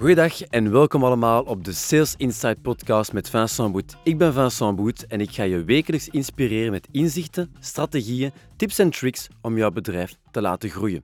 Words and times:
Goedendag 0.00 0.42
en 0.42 0.70
welkom 0.70 1.04
allemaal 1.04 1.42
op 1.42 1.64
de 1.64 1.72
Sales 1.72 2.14
Insight 2.16 2.62
podcast 2.62 3.12
met 3.12 3.30
Vincent 3.30 3.72
Boet. 3.72 3.96
Ik 4.04 4.18
ben 4.18 4.32
Vincent 4.32 4.76
Boet 4.76 5.06
en 5.06 5.20
ik 5.20 5.30
ga 5.30 5.42
je 5.42 5.64
wekelijks 5.64 6.08
inspireren 6.08 6.70
met 6.70 6.88
inzichten, 6.90 7.54
strategieën, 7.58 8.32
tips 8.56 8.78
en 8.78 8.90
tricks 8.90 9.28
om 9.42 9.56
jouw 9.56 9.70
bedrijf 9.70 10.16
te 10.30 10.40
laten 10.40 10.70
groeien. 10.70 11.02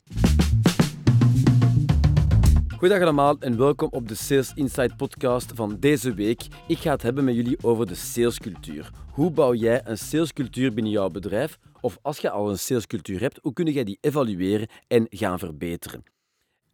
Goedendag 2.76 3.08
allemaal 3.08 3.36
en 3.38 3.56
welkom 3.56 3.88
op 3.90 4.08
de 4.08 4.14
Sales 4.14 4.52
Insight 4.54 4.96
podcast 4.96 5.52
van 5.54 5.76
deze 5.80 6.14
week. 6.14 6.46
Ik 6.66 6.78
ga 6.78 6.90
het 6.90 7.02
hebben 7.02 7.24
met 7.24 7.34
jullie 7.34 7.58
over 7.62 7.86
de 7.86 7.94
salescultuur. 7.94 8.90
Hoe 9.10 9.30
bouw 9.30 9.54
jij 9.54 9.80
een 9.84 9.98
salescultuur 9.98 10.74
binnen 10.74 10.92
jouw 10.92 11.10
bedrijf? 11.10 11.58
Of 11.80 11.98
als 12.02 12.18
je 12.18 12.30
al 12.30 12.50
een 12.50 12.58
salescultuur 12.58 13.20
hebt, 13.20 13.38
hoe 13.42 13.52
kun 13.52 13.72
jij 13.72 13.84
die 13.84 13.98
evalueren 14.00 14.68
en 14.88 15.06
gaan 15.10 15.38
verbeteren? 15.38 16.15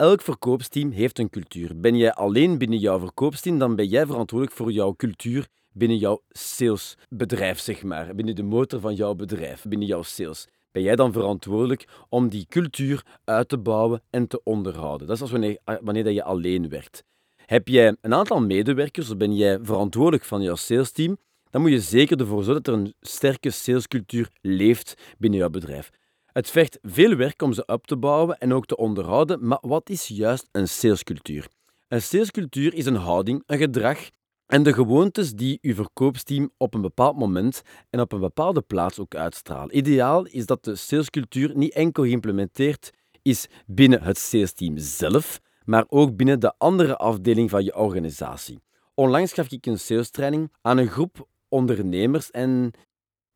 Elk 0.03 0.23
verkoopsteam 0.23 0.91
heeft 0.91 1.19
een 1.19 1.31
cultuur. 1.31 1.81
Ben 1.81 1.97
jij 1.97 2.13
alleen 2.13 2.59
binnen 2.59 2.79
jouw 2.79 2.99
verkoopsteam, 2.99 3.59
dan 3.59 3.77
ben 3.77 3.87
jij 3.87 4.07
verantwoordelijk 4.07 4.57
voor 4.57 4.73
jouw 4.73 4.95
cultuur 4.97 5.47
binnen 5.73 5.97
jouw 5.97 6.23
salesbedrijf, 6.31 7.59
zeg 7.59 7.83
maar. 7.83 8.15
Binnen 8.15 8.35
de 8.35 8.43
motor 8.43 8.81
van 8.81 8.95
jouw 8.95 9.15
bedrijf, 9.15 9.65
binnen 9.69 9.89
jouw 9.89 10.03
sales. 10.03 10.49
Ben 10.73 10.83
jij 10.83 10.97
dan 10.97 11.13
verantwoordelijk 11.13 11.89
om 12.09 12.29
die 12.29 12.47
cultuur 12.49 13.05
uit 13.25 13.49
te 13.49 13.59
bouwen 13.59 14.03
en 14.11 14.27
te 14.27 14.41
onderhouden? 14.43 15.07
Dat 15.07 15.17
is 15.17 15.23
als 15.23 15.31
wanneer, 15.31 15.59
wanneer 15.81 16.11
je 16.11 16.23
alleen 16.23 16.69
werkt. 16.69 17.05
Heb 17.37 17.69
jij 17.69 17.97
een 18.01 18.15
aantal 18.15 18.41
medewerkers, 18.41 19.11
of 19.11 19.17
ben 19.17 19.37
jij 19.37 19.59
verantwoordelijk 19.63 20.25
van 20.25 20.43
jouw 20.43 20.57
salesteam, 20.57 21.17
dan 21.51 21.61
moet 21.61 21.71
je 21.71 21.81
zeker 21.81 22.21
ervoor 22.21 22.45
zorgen 22.45 22.63
dat 22.63 22.75
er 22.75 22.81
een 22.81 22.95
sterke 23.01 23.51
salescultuur 23.51 24.29
leeft 24.41 25.15
binnen 25.19 25.39
jouw 25.39 25.51
bedrijf. 25.51 25.91
Het 26.33 26.51
vergt 26.51 26.79
veel 26.83 27.17
werk 27.17 27.43
om 27.43 27.53
ze 27.53 27.67
op 27.67 27.87
te 27.87 27.97
bouwen 27.97 28.39
en 28.39 28.53
ook 28.53 28.67
te 28.67 28.77
onderhouden, 28.77 29.47
maar 29.47 29.59
wat 29.61 29.91
is 29.91 30.09
juist 30.09 30.49
een 30.53 30.69
salescultuur? 30.69 31.49
Een 31.89 32.03
salescultuur 32.03 32.75
is 32.75 32.87
een 32.87 32.97
houding, 32.97 33.43
een 33.47 33.59
gedrag 33.59 33.99
en 34.47 34.63
de 34.63 34.73
gewoontes 34.73 35.35
die 35.35 35.59
uw 35.61 35.75
verkoopsteam 35.75 36.51
op 36.57 36.75
een 36.75 36.81
bepaald 36.81 37.17
moment 37.17 37.63
en 37.91 38.01
op 38.01 38.13
een 38.13 38.21
bepaalde 38.21 38.61
plaats 38.61 38.99
ook 38.99 39.15
uitstralen. 39.15 39.77
Ideaal 39.77 40.27
is 40.27 40.47
dat 40.47 40.65
de 40.65 40.77
salescultuur 40.77 41.57
niet 41.57 41.73
enkel 41.73 42.03
geïmplementeerd 42.03 42.91
is 43.23 43.47
binnen 43.67 44.03
het 44.03 44.19
salesteam 44.19 44.79
zelf, 44.79 45.41
maar 45.65 45.85
ook 45.89 46.17
binnen 46.17 46.41
de 46.41 46.55
andere 46.59 46.97
afdeling 46.97 47.51
van 47.51 47.65
je 47.65 47.77
organisatie. 47.77 48.61
Onlangs 48.95 49.33
gaf 49.33 49.51
ik 49.51 49.67
een 49.67 49.79
sales 49.79 50.11
training 50.11 50.53
aan 50.63 50.79
een 50.79 50.89
groep 50.89 51.27
ondernemers 51.49 52.31
en 52.31 52.73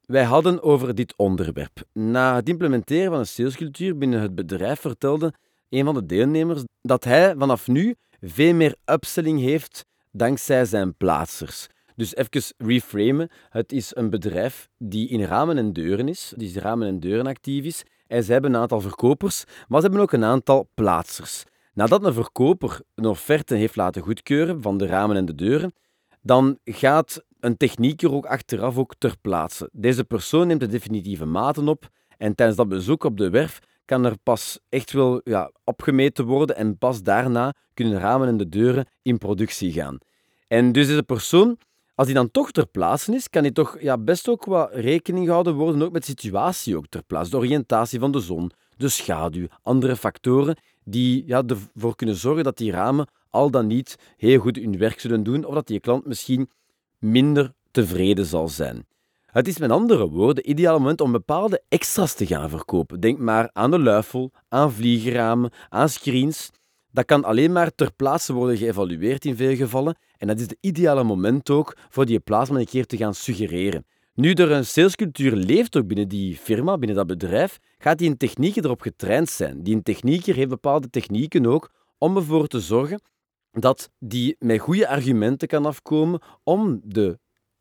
wij 0.07 0.25
hadden 0.25 0.63
over 0.63 0.95
dit 0.95 1.15
onderwerp. 1.17 1.83
Na 1.93 2.35
het 2.35 2.49
implementeren 2.49 3.11
van 3.11 3.19
een 3.19 3.27
salescultuur 3.27 3.99
binnen 3.99 4.21
het 4.21 4.35
bedrijf 4.35 4.81
vertelde 4.81 5.33
een 5.69 5.85
van 5.85 5.95
de 5.95 6.07
deelnemers 6.07 6.63
dat 6.83 7.05
hij 7.05 7.35
vanaf 7.39 7.69
nu 7.69 7.95
veel 8.21 8.55
meer 8.55 8.75
upselling 8.85 9.41
heeft 9.41 9.85
dankzij 10.11 10.65
zijn 10.65 10.97
plaatsers. 10.97 11.67
Dus 11.97 12.15
even 12.17 12.55
reframen. 12.59 13.29
Het 13.49 13.73
is 13.73 13.97
een 13.97 14.11
bedrijf 14.11 14.69
die 14.79 15.09
in 15.09 15.23
ramen 15.23 15.59
en 15.59 15.73
deuren 15.73 16.09
is, 16.09 16.33
die 16.37 16.61
ramen 16.61 16.89
en 16.89 17.01
deuren 17.01 17.27
actief 17.27 17.65
is. 17.65 17.83
En 18.07 18.23
ze 18.23 18.33
hebben 18.33 18.55
een 18.55 18.61
aantal 18.61 18.81
verkopers, 18.81 19.45
maar 19.69 19.81
ze 19.81 19.87
hebben 19.87 20.03
ook 20.03 20.13
een 20.13 20.25
aantal 20.25 20.69
plaatsers. 20.75 21.45
Nadat 21.73 22.05
een 22.05 22.13
verkoper 22.13 22.81
een 22.95 23.07
offerte 23.07 23.55
heeft 23.55 23.77
laten 23.77 24.03
goedkeuren 24.03 24.63
van 24.63 24.79
de 24.79 24.87
ramen 24.87 25.17
en 25.17 25.25
de 25.25 25.35
deuren, 25.35 25.73
dan 26.23 26.59
gaat 26.65 27.25
een 27.47 27.57
technieker 27.57 28.13
ook 28.13 28.27
achteraf 28.27 28.79
ook 28.79 28.95
ter 28.99 29.15
plaatse. 29.21 29.69
Deze 29.73 30.05
persoon 30.05 30.47
neemt 30.47 30.61
de 30.61 30.67
definitieve 30.67 31.25
maten 31.25 31.69
op 31.69 31.89
en 32.19 32.35
tijdens 32.35 32.59
dat 32.59 32.69
bezoek 32.69 33.05
op 33.05 33.17
de 33.17 33.31
werf 33.31 33.59
kan 33.85 34.05
er 34.05 34.17
pas 34.23 34.59
echt 34.69 34.93
wel 34.93 35.21
ja, 35.25 35.51
opgemeten 35.65 36.25
worden 36.25 36.57
en 36.57 36.79
pas 36.79 37.03
daarna 37.03 37.55
kunnen 37.75 37.95
de 37.95 38.01
ramen 38.01 38.29
en 38.29 38.37
de 38.37 38.49
deuren 38.49 38.87
in 39.03 39.19
productie 39.19 39.73
gaan. 39.73 39.99
En 40.49 40.73
dus 40.73 40.87
deze 40.87 41.03
persoon, 41.03 41.59
als 41.95 42.07
hij 42.07 42.17
dan 42.17 42.31
toch 42.31 42.51
ter 42.51 42.67
plaatse 42.67 43.15
is, 43.15 43.31
kan 43.31 43.43
hij 43.43 43.53
toch 43.53 43.81
ja, 43.81 43.99
best 43.99 44.29
ook 44.29 44.45
wat 44.45 44.71
rekening 44.73 45.27
gehouden 45.27 45.55
worden 45.55 45.83
ook 45.83 45.93
met 45.93 46.05
de 46.05 46.11
situatie 46.11 46.77
ook 46.77 46.87
ter 46.89 47.03
plaatse. 47.03 47.31
De 47.31 47.37
oriëntatie 47.37 47.99
van 47.99 48.13
de 48.13 48.21
zon, 48.21 48.51
de 48.77 48.89
schaduw, 48.89 49.47
andere 49.63 49.97
factoren 49.97 50.57
die 50.85 51.23
ja, 51.27 51.43
ervoor 51.47 51.97
kunnen 51.97 52.17
zorgen 52.17 52.45
dat 52.45 52.57
die 52.57 52.71
ramen 52.71 53.07
al 53.31 53.51
dan 53.51 53.67
niet 53.67 53.97
heel 54.17 54.39
goed 54.39 54.57
hun 54.57 54.79
werk 54.79 55.01
zullen 55.01 55.23
doen 55.23 55.45
of 55.45 55.55
dat 55.55 55.67
die 55.67 55.81
klant 55.81 56.07
misschien 56.07 56.49
minder 56.99 57.53
tevreden 57.71 58.27
zal 58.27 58.49
zijn. 58.49 58.87
Het 59.27 59.49
is 59.49 59.59
met 59.59 59.71
andere 59.71 60.09
woorden 60.09 60.37
het 60.37 60.47
ideale 60.47 60.79
moment 60.79 61.01
om 61.01 61.13
bepaalde 61.13 61.63
extra's 61.69 62.15
te 62.15 62.27
gaan 62.27 62.51
verkopen. 62.51 63.01
Denk 63.01 63.19
maar 63.19 63.51
aan 63.53 63.71
de 63.71 63.79
luifel, 63.79 64.33
aan 64.49 64.73
vliegenramen, 64.73 65.51
aan 65.69 65.89
screens. 65.89 66.51
Dat 66.91 67.05
kan 67.05 67.25
alleen 67.25 67.53
maar 67.53 67.75
ter 67.75 67.93
plaatse 67.93 68.33
worden 68.33 68.57
geëvalueerd 68.57 69.25
in 69.25 69.37
veel 69.37 69.57
gevallen 69.57 69.97
en 70.17 70.27
dat 70.27 70.37
is 70.37 70.43
het 70.43 70.57
ideale 70.61 71.05
moment 71.05 71.51
ook 71.51 71.77
voor 71.89 72.07
die 72.07 72.21
plaats 72.21 72.51
een 72.51 72.65
keer 72.65 72.87
te 72.87 72.97
gaan 72.97 73.15
suggereren. 73.15 73.87
Nu 74.15 74.33
er 74.33 74.51
een 74.51 74.67
salescultuur 74.67 75.33
leeft 75.33 75.77
ook 75.77 75.87
binnen 75.87 76.09
die 76.09 76.37
firma, 76.37 76.79
binnen 76.79 76.97
dat 76.97 77.07
bedrijf, 77.07 77.59
gaat 77.79 77.99
die 77.99 78.11
een 78.11 78.17
technieker 78.17 78.65
erop 78.65 78.81
getraind 78.81 79.29
zijn. 79.31 79.63
Die 79.63 79.83
technieker 79.83 80.35
heeft 80.35 80.49
bepaalde 80.49 80.91
technieken 80.91 81.47
ook 81.47 81.71
om 81.99 82.17
ervoor 82.17 82.47
te 82.47 82.61
zorgen 82.61 83.01
dat 83.61 83.91
die 83.99 84.37
met 84.39 84.61
goede 84.61 84.89
argumenten 84.89 85.49
kan 85.49 85.67
afkomen 85.67 86.21
om 86.43 86.81
de 86.85 87.19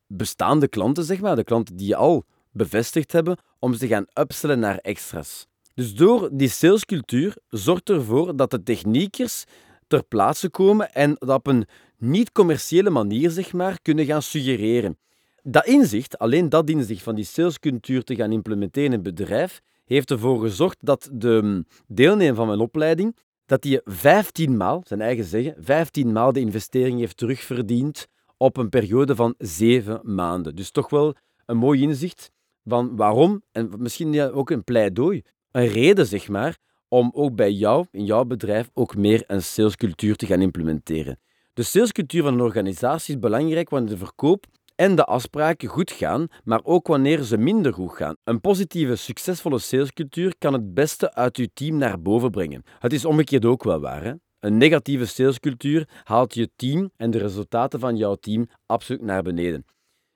bestaande 0.08 0.68
klanten, 0.68 1.04
zeg 1.04 1.20
maar, 1.20 1.36
de 1.36 1.44
klanten 1.44 1.76
die 1.76 1.88
je 1.88 1.96
al 1.96 2.24
bevestigd 2.52 3.12
hebben, 3.12 3.38
om 3.60 3.74
ze 3.74 3.80
te 3.80 3.88
gaan 3.88 4.06
upsellen 4.14 4.60
naar 4.60 4.78
extra's. 4.78 5.48
Dus 5.74 5.96
door 5.96 6.30
die 6.32 6.50
salescultuur 6.50 7.38
zorgt 7.50 7.90
ervoor 7.90 8.36
dat 8.36 8.52
de 8.52 8.64
techniekers 8.64 9.44
ter 9.88 10.04
plaatse 10.04 10.50
komen 10.50 10.94
en 10.94 11.16
dat 11.20 11.38
op 11.38 11.48
een 11.48 11.66
niet-commerciële 11.98 12.90
manier 12.90 13.30
zeg 13.30 13.54
maar, 13.54 13.82
kunnen 13.82 14.06
gaan 14.06 14.22
suggereren. 14.22 14.98
Dat 15.44 15.66
inzicht, 15.66 16.18
alleen 16.18 16.50
dat 16.50 16.70
inzicht 16.70 17.04
van 17.04 17.16
die 17.16 17.26
salescultuur 17.26 18.04
te 18.04 18.16
gaan 18.16 18.32
implementeren 18.32 18.86
in 18.86 18.92
het 18.92 19.16
bedrijf, 19.16 19.62
heeft 19.86 20.12
ervoor 20.12 20.42
gezorgd 20.42 20.78
dat 20.80 21.10
de 21.12 21.66
deelnemer 21.88 22.36
van 22.36 22.48
mijn 22.48 22.60
opleiding 22.60 23.16
dat 23.46 23.64
hij 23.64 23.82
15 23.84 24.58
maal, 24.58 24.84
zijn 24.86 25.02
eigen 25.02 25.24
zeggen, 25.24 25.56
15 25.60 26.12
maal 26.12 26.34
de 26.34 26.40
investering 26.40 27.00
heeft 27.00 27.18
terugverdiend 27.18 28.08
op 28.38 28.58
een 28.58 28.70
periode 28.70 29.16
van 29.16 29.36
7 29.38 30.00
maanden. 30.04 30.56
Dus 30.56 30.72
toch 30.72 30.90
wel 30.90 31.16
een 31.46 31.58
mooi 31.58 31.82
inzicht 31.82 32.32
van 32.64 32.96
waarom, 32.96 33.44
en 33.52 33.72
misschien 33.78 34.20
ook 34.32 34.50
een 34.50 34.64
pleidooi, 34.64 35.22
een 35.52 35.68
reden 35.68 36.08
zeg 36.08 36.28
maar, 36.28 36.58
om 36.88 37.12
ook 37.14 37.36
bij 37.36 37.52
jou, 37.52 37.86
in 37.92 38.06
jouw 38.06 38.26
bedrijf, 38.26 38.70
ook 38.74 38.96
meer 38.96 39.24
een 39.28 39.44
salescultuur 39.44 40.16
te 40.16 40.26
gaan 40.26 40.42
implementeren. 40.42 41.20
De 41.54 41.64
salescultuur 41.64 42.24
van 42.24 42.34
een 42.34 42.42
organisatie 42.42 43.14
is 43.14 43.20
belangrijk 43.20 43.70
wanneer 43.70 43.90
de 43.90 43.98
verkoop 43.98 44.46
en 44.76 44.96
de 44.96 45.04
afspraken 45.04 45.70
goed 45.70 45.92
gaan, 45.92 46.28
maar 46.44 46.60
ook 46.64 46.88
wanneer 46.88 47.24
ze 47.24 47.38
minder 47.38 47.74
goed 47.74 47.94
gaan. 47.94 48.16
Een 48.24 48.42
positieve, 48.42 48.96
succesvolle 48.96 49.60
salescultuur 49.60 50.36
kan 50.38 50.54
het 50.54 50.74
beste 50.74 51.14
uit 51.14 51.38
uw 51.38 51.48
team 51.54 51.78
naar 51.78 52.02
boven 52.02 52.32
brengen. 52.32 52.64
Het 52.80 52.94
is 52.94 53.06
omgekeerd 53.06 53.46
ook 53.46 53.64
wel 53.64 53.80
waar. 53.80 54.04
Hè? 54.04 54.14
Een 54.40 54.58
negatieve 54.58 55.06
salescultuur 55.06 55.90
haalt 56.04 56.34
je 56.34 56.50
team 56.56 56.92
en 56.98 57.12
de 57.12 57.18
resultaten 57.18 57.80
van 57.80 57.98
jouw 57.98 58.16
team 58.16 58.48
absoluut 58.66 59.02
naar 59.02 59.24
beneden. 59.24 59.66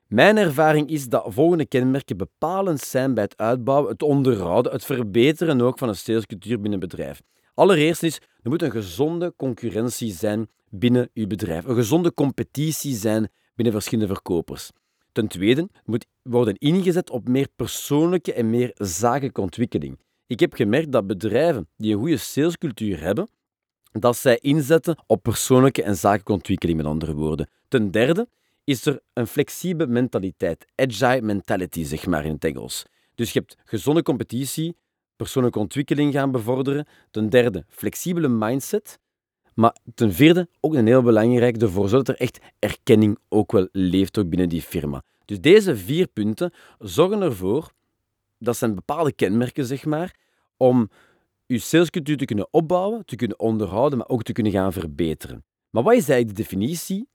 Mijn 0.08 0.38
ervaring 0.38 0.90
is 0.90 1.08
dat 1.08 1.26
volgende 1.28 1.66
kenmerken 1.66 2.18
bepalend 2.18 2.80
zijn 2.80 3.14
bij 3.14 3.24
het 3.24 3.38
uitbouwen, 3.38 3.92
het 3.92 4.02
onderhouden, 4.02 4.72
het 4.72 4.86
verbeteren 4.86 5.62
ook 5.62 5.78
van 5.78 5.88
een 5.88 5.96
salescultuur 5.96 6.56
binnen 6.56 6.74
een 6.74 6.88
bedrijf. 6.88 7.22
Allereerst 7.54 8.04
is, 8.04 8.16
er 8.18 8.50
moet 8.50 8.62
een 8.62 8.72
gezonde 8.72 9.34
concurrentie 9.38 10.12
zijn 10.12 10.48
binnen 10.70 11.10
uw 11.14 11.28
bedrijf. 11.28 11.66
Een 11.66 11.76
gezonde 11.76 12.14
competitie 12.14 12.96
zijn 12.96 13.30
binnen 13.60 13.82
verschillende 13.82 14.14
verkopers. 14.14 14.72
Ten 15.12 15.28
tweede 15.28 15.70
moet 15.86 16.06
worden 16.22 16.56
ingezet 16.58 17.10
op 17.10 17.28
meer 17.28 17.48
persoonlijke 17.56 18.34
en 18.34 18.50
meer 18.50 18.72
zakelijke 18.74 19.42
ontwikkeling. 19.42 20.00
Ik 20.28 20.40
heb 20.40 20.54
gemerkt 20.54 20.92
dat 20.92 21.08
bedrijven 21.08 21.68
die 21.78 21.94
een 21.94 22.00
goede 22.00 22.18
salescultuur 22.18 23.02
hebben, 23.02 23.30
dat 23.92 24.18
zij 24.18 24.38
inzetten 24.42 25.04
op 25.08 25.24
persoonlijke 25.24 25.84
en 25.84 25.96
zakelijke 25.96 26.32
ontwikkeling, 26.32 26.78
met 26.78 26.86
andere 26.86 27.14
woorden. 27.14 27.50
Ten 27.68 27.92
derde 27.92 28.28
is 28.64 28.86
er 28.86 29.00
een 29.14 29.28
flexibele 29.28 29.92
mentaliteit, 29.92 30.66
agile 30.76 31.22
mentality, 31.22 31.84
zeg 31.84 32.06
maar 32.06 32.26
in 32.26 32.32
het 32.32 32.44
Engels. 32.44 32.86
Dus 33.16 33.34
je 33.34 33.40
hebt 33.40 33.56
gezonde 33.66 34.02
competitie, 34.04 34.78
persoonlijke 35.16 35.60
ontwikkeling 35.60 36.14
gaan 36.14 36.32
bevorderen. 36.32 36.88
Ten 37.12 37.30
derde, 37.30 37.66
flexibele 37.68 38.28
mindset. 38.28 39.00
Maar 39.60 39.76
ten 39.96 40.14
vierde, 40.14 40.50
ook 40.60 40.74
een 40.74 40.88
heel 40.88 41.02
belangrijk, 41.02 41.62
ervoor 41.62 41.90
zorgen 41.90 42.06
dat 42.06 42.16
er 42.16 42.22
echt 42.22 42.40
erkenning 42.60 43.18
ook 43.30 43.52
wel 43.52 43.68
leeft 43.72 44.18
ook 44.18 44.30
binnen 44.30 44.50
die 44.50 44.62
firma. 44.62 45.04
Dus 45.26 45.42
deze 45.42 45.78
vier 45.78 46.08
punten 46.08 46.54
zorgen 46.80 47.22
ervoor, 47.22 47.72
dat 48.38 48.58
zijn 48.58 48.76
bepaalde 48.76 49.12
kenmerken, 49.12 49.66
zeg 49.66 49.86
maar, 49.86 50.16
om 50.58 50.90
je 51.46 51.60
salescultuur 51.60 52.18
te 52.18 52.26
kunnen 52.26 52.48
opbouwen, 52.52 53.06
te 53.06 53.16
kunnen 53.16 53.40
onderhouden, 53.40 53.98
maar 53.98 54.08
ook 54.08 54.24
te 54.24 54.32
kunnen 54.32 54.52
gaan 54.52 54.74
verbeteren. 54.74 55.44
Maar 55.70 55.84
wat 55.84 55.94
is 55.94 56.10
eigenlijk 56.10 56.38
de 56.38 56.44
definitie 56.44 57.08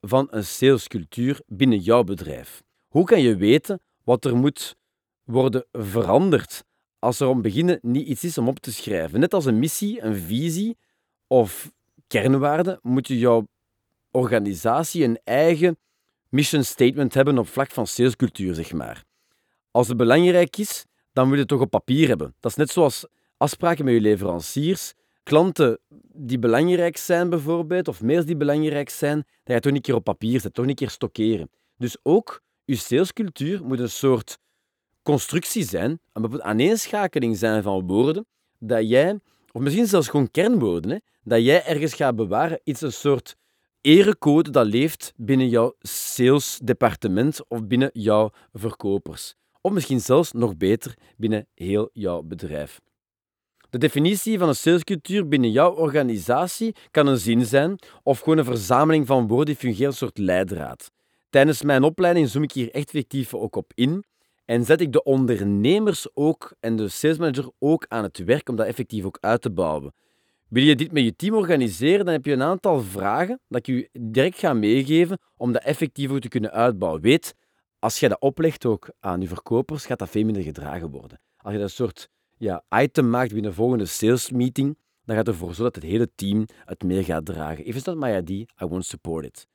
van 0.00 0.26
een 0.30 0.44
salescultuur 0.44 1.40
binnen 1.46 1.78
jouw 1.78 2.04
bedrijf? 2.04 2.62
Hoe 2.88 3.04
kan 3.04 3.20
je 3.22 3.36
weten 3.36 3.80
wat 4.04 4.24
er 4.24 4.36
moet 4.36 4.76
worden 5.24 5.66
veranderd 5.72 6.64
als 6.98 7.20
er 7.20 7.28
om 7.28 7.42
beginnen 7.42 7.78
niet 7.82 8.06
iets 8.06 8.24
is 8.24 8.38
om 8.38 8.48
op 8.48 8.58
te 8.58 8.72
schrijven? 8.72 9.20
Net 9.20 9.34
als 9.34 9.44
een 9.44 9.58
missie, 9.58 10.02
een 10.02 10.16
visie 10.16 10.76
of 11.26 11.72
kernwaarden 12.06 12.78
moet 12.82 13.08
je 13.08 13.18
jouw 13.18 13.46
organisatie 14.10 15.04
een 15.04 15.20
eigen 15.24 15.78
mission 16.28 16.64
statement 16.64 17.14
hebben 17.14 17.38
op 17.38 17.48
vlak 17.48 17.70
van 17.70 17.86
salescultuur, 17.86 18.54
zeg 18.54 18.72
maar. 18.72 19.04
Als 19.70 19.88
het 19.88 19.96
belangrijk 19.96 20.56
is, 20.56 20.84
dan 21.12 21.24
moet 21.24 21.34
je 21.34 21.40
het 21.40 21.48
toch 21.48 21.60
op 21.60 21.70
papier 21.70 22.08
hebben. 22.08 22.34
Dat 22.40 22.50
is 22.50 22.56
net 22.56 22.70
zoals 22.70 23.06
afspraken 23.36 23.84
met 23.84 23.94
je 23.94 24.00
leveranciers. 24.00 24.94
Klanten 25.22 25.78
die 26.12 26.38
belangrijk 26.38 26.96
zijn 26.96 27.30
bijvoorbeeld, 27.30 27.88
of 27.88 28.02
mails 28.02 28.24
die 28.24 28.36
belangrijk 28.36 28.88
zijn, 28.88 29.24
dat 29.44 29.54
je 29.54 29.60
toch 29.60 29.72
niet 29.72 29.82
keer 29.82 29.94
op 29.94 30.04
papier 30.04 30.32
zetten, 30.32 30.52
toch 30.52 30.66
niet 30.66 30.76
keer 30.76 30.90
stockeren. 30.90 31.50
Dus 31.76 31.96
ook 32.02 32.42
je 32.64 32.76
salescultuur 32.76 33.64
moet 33.64 33.78
een 33.78 33.90
soort 33.90 34.38
constructie 35.02 35.64
zijn, 35.64 36.00
een 36.12 36.42
aaneenschakeling 36.42 37.36
zijn 37.36 37.62
van 37.62 37.86
woorden, 37.86 38.26
dat 38.58 38.88
jij, 38.88 39.18
of 39.54 39.62
misschien 39.62 39.86
zelfs 39.86 40.08
gewoon 40.08 40.30
kernwoorden, 40.30 40.90
hè, 40.90 40.96
dat 41.22 41.44
jij 41.44 41.64
ergens 41.64 41.94
gaat 41.94 42.16
bewaren, 42.16 42.60
iets 42.64 42.80
een 42.80 42.92
soort 42.92 43.36
erecode 43.80 44.50
dat 44.50 44.66
leeft 44.66 45.12
binnen 45.16 45.48
jouw 45.48 45.74
salesdepartement 45.80 47.48
of 47.48 47.66
binnen 47.66 47.90
jouw 47.92 48.30
verkopers. 48.52 49.34
Of 49.60 49.72
misschien 49.72 50.00
zelfs 50.00 50.32
nog 50.32 50.56
beter 50.56 50.94
binnen 51.16 51.46
heel 51.54 51.90
jouw 51.92 52.22
bedrijf. 52.22 52.80
De 53.70 53.78
definitie 53.78 54.38
van 54.38 54.48
een 54.48 54.54
salescultuur 54.54 55.28
binnen 55.28 55.50
jouw 55.50 55.74
organisatie 55.74 56.74
kan 56.90 57.06
een 57.06 57.18
zin 57.18 57.46
zijn 57.46 57.78
of 58.02 58.18
gewoon 58.18 58.38
een 58.38 58.44
verzameling 58.44 59.06
van 59.06 59.26
woorden 59.26 59.46
die 59.46 59.56
fungeert 59.56 59.86
als 59.86 60.00
een 60.00 60.06
soort 60.06 60.18
leidraad. 60.18 60.90
Tijdens 61.30 61.62
mijn 61.62 61.82
opleiding 61.82 62.28
zoom 62.28 62.42
ik 62.42 62.52
hier 62.52 62.70
echt 62.70 62.86
effectief 62.86 63.34
ook 63.34 63.56
op 63.56 63.72
in 63.74 64.04
en 64.44 64.64
zet 64.64 64.80
ik 64.80 64.92
de 64.92 65.02
ondernemers 65.02 66.08
ook 66.14 66.54
en 66.60 66.76
de 66.76 66.88
salesmanager 66.88 67.50
ook 67.58 67.86
aan 67.88 68.02
het 68.02 68.18
werk 68.18 68.48
om 68.48 68.56
dat 68.56 68.66
effectief 68.66 69.04
ook 69.04 69.18
uit 69.20 69.42
te 69.42 69.50
bouwen. 69.50 69.94
Wil 70.48 70.62
je 70.62 70.76
dit 70.76 70.92
met 70.92 71.04
je 71.04 71.16
team 71.16 71.34
organiseren, 71.34 72.04
dan 72.04 72.14
heb 72.14 72.24
je 72.24 72.32
een 72.32 72.42
aantal 72.42 72.80
vragen 72.80 73.40
dat 73.48 73.66
ik 73.66 73.66
je 73.66 73.88
direct 74.00 74.38
ga 74.38 74.52
meegeven 74.52 75.18
om 75.36 75.52
dat 75.52 75.62
effectief 75.62 76.10
ook 76.10 76.20
te 76.20 76.28
kunnen 76.28 76.52
uitbouwen. 76.52 77.00
Weet, 77.00 77.34
als 77.78 78.00
je 78.00 78.08
dat 78.08 78.20
oplegt 78.20 78.64
ook 78.64 78.90
aan 79.00 79.20
je 79.20 79.28
verkopers, 79.28 79.86
gaat 79.86 79.98
dat 79.98 80.10
veel 80.10 80.24
minder 80.24 80.42
gedragen 80.42 80.90
worden. 80.90 81.20
Als 81.36 81.52
je 81.52 81.58
dat 81.58 81.70
soort 81.70 82.08
ja, 82.36 82.64
item 82.68 83.10
maakt 83.10 83.32
binnen 83.32 83.50
de 83.50 83.56
volgende 83.56 83.86
sales 83.86 84.30
meeting, 84.30 84.78
dan 85.04 85.16
gaat 85.16 85.28
ervoor 85.28 85.54
zorgen 85.54 85.64
dat 85.64 85.74
het 85.74 85.84
hele 85.92 86.10
team 86.14 86.46
het 86.64 86.82
meer 86.82 87.04
gaat 87.04 87.24
dragen. 87.24 87.64
Even 87.64 87.84
dat 87.84 87.96
Maya 87.96 88.22
D, 88.22 88.30
I 88.30 88.46
won't 88.58 88.84
support 88.84 89.24
it. 89.24 89.46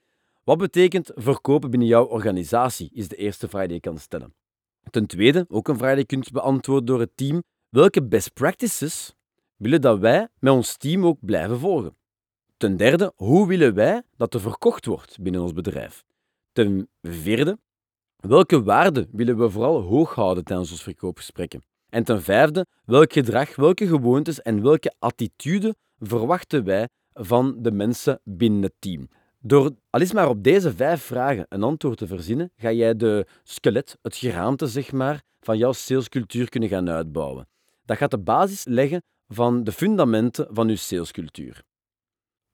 Wat 0.44 0.58
betekent 0.58 1.12
verkopen 1.16 1.70
binnen 1.70 1.88
jouw 1.88 2.06
organisatie, 2.06 2.90
is 2.94 3.08
de 3.08 3.16
eerste 3.16 3.48
vraag 3.48 3.66
die 3.66 3.74
je 3.74 3.80
kan 3.80 3.98
stellen. 3.98 4.34
Ten 4.90 5.06
tweede, 5.06 5.46
ook 5.50 5.68
een 5.68 5.78
vraag 5.78 5.90
die 5.90 6.00
je 6.00 6.06
kunt 6.06 6.32
beantwoorden 6.32 6.86
door 6.86 7.00
het 7.00 7.12
team. 7.16 7.44
Welke 7.70 8.04
best 8.04 8.34
practices 8.34 9.16
willen 9.56 9.82
dat 9.82 10.00
wij 10.00 10.28
met 10.40 10.54
ons 10.54 10.78
team 10.78 11.06
ook 11.06 11.18
blijven 11.22 11.60
volgen? 11.60 11.98
Ten 12.58 12.78
derde, 12.78 13.14
hoe 13.16 13.48
willen 13.48 13.74
wij 13.74 14.04
dat 14.18 14.34
er 14.34 14.42
verkocht 14.42 14.86
wordt 14.86 15.22
binnen 15.22 15.42
ons 15.42 15.54
bedrijf? 15.54 16.04
Ten 16.52 16.90
vierde, 17.02 17.58
welke 18.16 18.64
waarden 18.64 19.10
willen 19.12 19.38
we 19.38 19.50
vooral 19.50 19.82
hoog 19.82 20.16
houden 20.16 20.44
tijdens 20.44 20.72
ons 20.72 20.84
verkoopgesprekken? 20.84 21.62
En 21.90 22.04
ten 22.04 22.22
vijfde, 22.22 22.66
welk 22.86 23.14
gedrag, 23.14 23.56
welke 23.56 23.88
gewoontes 23.88 24.42
en 24.42 24.62
welke 24.62 24.94
attitude 25.00 25.76
verwachten 26.00 26.64
wij 26.64 26.88
van 27.14 27.56
de 27.62 27.72
mensen 27.72 28.20
binnen 28.24 28.62
het 28.62 28.74
team? 28.80 29.10
Door 29.42 29.76
al 29.90 30.00
eens 30.00 30.14
maar 30.14 30.30
op 30.30 30.44
deze 30.44 30.76
vijf 30.76 31.02
vragen 31.02 31.46
een 31.50 31.64
antwoord 31.64 31.98
te 31.98 32.08
verzinnen, 32.08 32.52
ga 32.56 32.72
jij 32.72 32.96
de 32.96 33.26
skelet, 33.44 33.98
het 34.02 34.16
geraamte 34.16 34.68
zeg 34.68 34.92
maar, 34.92 35.22
van 35.40 35.58
jouw 35.58 35.72
salescultuur 35.72 36.50
kunnen 36.50 36.70
gaan 36.70 36.90
uitbouwen. 36.90 37.48
Dat 37.86 37.98
gaat 37.98 38.12
de 38.12 38.20
basis 38.20 38.66
leggen 38.66 39.04
van 39.28 39.64
de 39.64 39.72
fundamenten 39.72 40.48
van 40.52 40.68
je 40.68 40.76
salescultuur. 40.76 41.64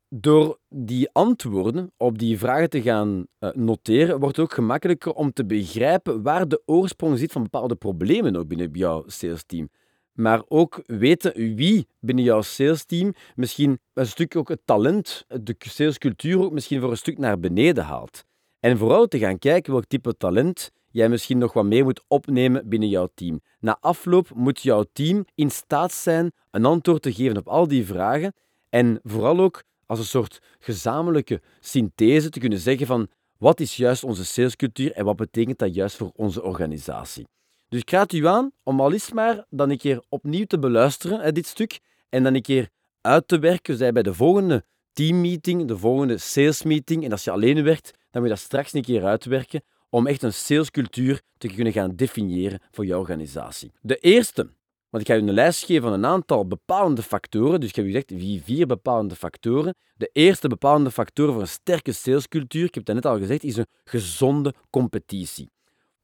Door 0.10 0.60
die 0.70 1.10
antwoorden 1.12 1.92
op 1.98 2.18
die 2.20 2.38
vragen 2.38 2.70
te 2.70 2.82
gaan 2.82 3.28
eh, 3.38 3.50
noteren, 3.54 4.20
wordt 4.20 4.36
het 4.36 4.46
ook 4.46 4.54
gemakkelijker 4.54 5.14
om 5.14 5.32
te 5.34 5.46
begrijpen 5.46 6.22
waar 6.22 6.48
de 6.48 6.62
oorsprong 6.66 7.18
zit 7.18 7.32
van 7.32 7.44
bepaalde 7.44 7.76
problemen 7.76 8.36
ook 8.36 8.48
binnen 8.48 8.72
jouw 8.72 9.04
salesteam 9.08 9.70
maar 10.16 10.42
ook 10.48 10.84
weten 10.86 11.56
wie 11.56 11.88
binnen 12.00 12.24
jouw 12.24 12.42
salesteam 12.42 13.14
misschien 13.36 13.80
een 13.94 14.08
stuk 14.08 14.36
ook 14.36 14.50
het 14.50 14.62
talent, 14.66 15.26
de 15.42 15.56
salescultuur 15.58 16.44
ook 16.44 16.52
misschien 16.52 16.82
voor 16.82 16.92
een 16.92 16.98
stuk 16.98 17.18
naar 17.18 17.40
beneden 17.40 17.84
haalt. 17.84 18.24
En 18.60 18.78
vooral 18.78 19.08
te 19.08 19.20
gaan 19.20 19.40
kijken 19.40 19.72
welk 19.72 19.86
type 19.86 20.18
talent 20.18 20.72
jij 20.92 21.10
misschien 21.10 21.38
nog 21.38 21.54
wat 21.54 21.66
meer 21.66 21.84
moet 21.84 22.04
opnemen 22.08 22.70
binnen 22.70 22.90
jouw 22.90 23.10
team. 23.16 23.42
Na 23.60 23.78
afloop 23.80 24.30
moet 24.36 24.62
jouw 24.62 24.86
team 24.94 25.26
in 25.36 25.52
staat 25.52 25.94
zijn 25.94 26.32
een 26.52 26.66
antwoord 26.66 27.02
te 27.02 27.14
geven 27.14 27.38
op 27.38 27.48
al 27.48 27.68
die 27.68 27.86
vragen 27.86 28.34
en 28.70 29.00
vooral 29.04 29.40
ook 29.40 29.64
als 29.86 30.00
een 30.00 30.06
soort 30.06 30.42
gezamenlijke 30.60 31.42
synthese 31.60 32.30
te 32.30 32.40
kunnen 32.40 32.60
zeggen 32.60 32.88
van 32.88 33.08
wat 33.38 33.60
is 33.60 33.76
juist 33.78 34.04
onze 34.04 34.26
salescultuur 34.26 34.92
en 34.92 35.06
wat 35.06 35.16
betekent 35.16 35.58
dat 35.58 35.76
juist 35.76 35.96
voor 35.96 36.12
onze 36.16 36.44
organisatie. 36.44 37.28
Dus 37.70 37.82
ik 37.82 37.90
raad 37.90 38.14
u 38.14 38.28
aan 38.28 38.52
om 38.64 38.80
al 38.80 38.94
eens 38.94 39.12
maar 39.12 39.46
dan 39.50 39.70
een 39.70 39.78
keer 39.78 40.04
opnieuw 40.10 40.46
te 40.46 40.60
beluisteren, 40.60 41.20
hè, 41.20 41.32
dit 41.32 41.48
stuk, 41.48 41.80
en 42.10 42.24
dan 42.24 42.34
een 42.34 42.42
keer 42.42 42.70
uit 43.02 43.28
te 43.28 43.40
werken, 43.40 43.78
zij 43.78 43.92
bij 43.92 44.04
de 44.04 44.14
volgende 44.14 44.66
teammeeting, 44.94 45.68
de 45.68 45.78
volgende 45.78 46.18
salesmeeting, 46.18 47.04
en 47.04 47.12
als 47.12 47.24
je 47.24 47.32
alleen 47.32 47.64
werkt, 47.64 47.92
dan 48.12 48.22
moet 48.22 48.32
je 48.32 48.36
dat 48.38 48.46
straks 48.46 48.74
een 48.74 48.82
keer 48.82 49.06
uitwerken 49.06 49.62
om 49.90 50.08
echt 50.08 50.24
een 50.24 50.34
salescultuur 50.34 51.22
te 51.38 51.48
kunnen 51.48 51.74
gaan 51.74 51.96
definiëren 51.96 52.60
voor 52.72 52.86
je 52.86 52.98
organisatie. 52.98 53.72
De 53.82 53.98
eerste, 53.98 54.50
want 54.90 55.04
ik 55.04 55.10
ga 55.10 55.16
u 55.16 55.28
een 55.28 55.34
lijst 55.34 55.66
geven 55.66 55.84
van 55.84 55.94
een 55.94 56.06
aantal 56.06 56.48
bepalende 56.48 57.02
factoren, 57.02 57.60
dus 57.60 57.70
ik 57.70 57.76
heb 57.76 57.86
u 57.86 57.88
gezegd 57.88 58.10
wie 58.10 58.42
vier 58.44 58.68
bepalende 58.68 59.16
factoren. 59.16 59.76
De 59.96 60.10
eerste 60.14 60.48
bepalende 60.48 60.92
factor 60.92 61.32
voor 61.32 61.42
een 61.42 61.48
sterke 61.48 61.92
salescultuur, 61.92 62.66
ik 62.66 62.76
heb 62.76 62.88
het 62.88 62.96
net 62.96 63.06
al 63.06 63.18
gezegd, 63.18 63.44
is 63.44 63.58
een 63.58 63.68
gezonde 63.84 64.54
competitie. 64.70 65.52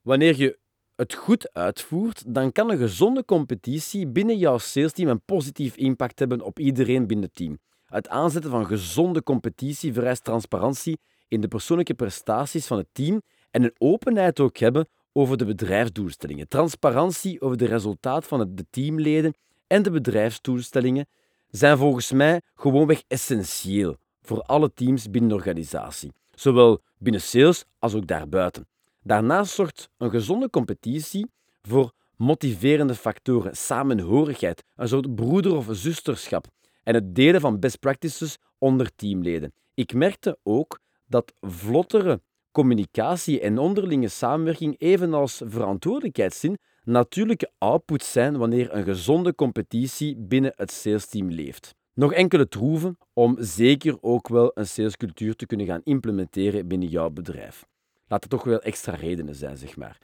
Wanneer 0.01 0.37
je 0.37 0.59
het 1.01 1.13
goed 1.13 1.53
uitvoert, 1.53 2.23
dan 2.27 2.51
kan 2.51 2.71
een 2.71 2.77
gezonde 2.77 3.25
competitie 3.25 4.07
binnen 4.07 4.37
jouw 4.37 4.57
salesteam 4.57 5.09
een 5.09 5.25
positief 5.25 5.75
impact 5.75 6.19
hebben 6.19 6.41
op 6.41 6.59
iedereen 6.59 7.07
binnen 7.07 7.25
het 7.25 7.35
team. 7.35 7.59
Het 7.85 8.09
aanzetten 8.09 8.51
van 8.51 8.65
gezonde 8.65 9.23
competitie 9.23 9.93
vereist 9.93 10.23
transparantie 10.23 10.99
in 11.27 11.41
de 11.41 11.47
persoonlijke 11.47 11.93
prestaties 11.93 12.67
van 12.67 12.77
het 12.77 12.87
team 12.91 13.21
en 13.51 13.63
een 13.63 13.75
openheid 13.77 14.39
ook 14.39 14.57
hebben 14.57 14.87
over 15.13 15.37
de 15.37 15.45
bedrijfsdoelstellingen. 15.45 16.47
Transparantie 16.47 17.41
over 17.41 17.57
de 17.57 17.65
resultaten 17.65 18.29
van 18.29 18.55
de 18.55 18.65
teamleden 18.69 19.33
en 19.67 19.83
de 19.83 19.91
bedrijfsdoelstellingen 19.91 21.07
zijn 21.49 21.77
volgens 21.77 22.11
mij 22.11 22.41
gewoonweg 22.55 23.03
essentieel 23.07 23.95
voor 24.21 24.41
alle 24.41 24.73
teams 24.73 25.09
binnen 25.09 25.29
de 25.29 25.35
organisatie, 25.35 26.11
zowel 26.35 26.81
binnen 26.97 27.21
sales 27.21 27.65
als 27.79 27.93
ook 27.93 28.07
daarbuiten. 28.07 28.67
Daarnaast 29.03 29.53
zorgt 29.53 29.89
een 29.97 30.09
gezonde 30.09 30.49
competitie 30.49 31.31
voor 31.61 31.91
motiverende 32.15 32.95
factoren, 32.95 33.55
samenhorigheid, 33.55 34.63
een 34.75 34.87
soort 34.87 35.15
broeder- 35.15 35.55
of 35.55 35.67
zusterschap 35.71 36.47
en 36.83 36.93
het 36.93 37.15
delen 37.15 37.41
van 37.41 37.59
best 37.59 37.79
practices 37.79 38.37
onder 38.57 38.95
teamleden. 38.95 39.53
Ik 39.73 39.93
merkte 39.93 40.37
ook 40.43 40.79
dat 41.05 41.33
vlottere 41.39 42.21
communicatie 42.51 43.39
en 43.39 43.57
onderlinge 43.57 44.07
samenwerking, 44.07 44.75
evenals 44.77 45.41
verantwoordelijkheidszin, 45.45 46.57
natuurlijke 46.83 47.51
outputs 47.57 48.11
zijn 48.11 48.37
wanneer 48.37 48.73
een 48.73 48.83
gezonde 48.83 49.35
competitie 49.35 50.15
binnen 50.17 50.53
het 50.55 50.71
salesteam 50.71 51.29
leeft. 51.29 51.75
Nog 51.93 52.13
enkele 52.13 52.47
troeven 52.47 52.97
om 53.13 53.37
zeker 53.39 53.97
ook 54.01 54.27
wel 54.27 54.51
een 54.53 54.67
salescultuur 54.67 55.35
te 55.35 55.45
kunnen 55.45 55.65
gaan 55.65 55.81
implementeren 55.83 56.67
binnen 56.67 56.89
jouw 56.89 57.09
bedrijf 57.09 57.69
laat 58.11 58.23
er 58.23 58.29
toch 58.29 58.43
wel 58.43 58.61
extra 58.61 58.95
redenen 58.95 59.35
zijn, 59.35 59.57
zeg 59.57 59.75
maar. 59.77 59.97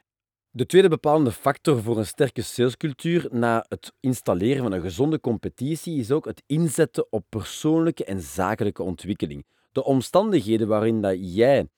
De 0.50 0.66
tweede 0.66 0.88
bepalende 0.88 1.32
factor 1.32 1.82
voor 1.82 1.98
een 1.98 2.06
sterke 2.06 2.42
salescultuur 2.42 3.28
na 3.30 3.64
het 3.68 3.92
installeren 4.00 4.62
van 4.62 4.72
een 4.72 4.80
gezonde 4.80 5.20
competitie 5.20 5.98
is 5.98 6.10
ook 6.10 6.24
het 6.24 6.42
inzetten 6.46 7.06
op 7.10 7.24
persoonlijke 7.28 8.04
en 8.04 8.20
zakelijke 8.20 8.82
ontwikkeling. 8.82 9.46
De 9.72 9.84
omstandigheden 9.84 10.68
waarin 10.68 11.00
dat 11.00 11.34
jij 11.34 11.68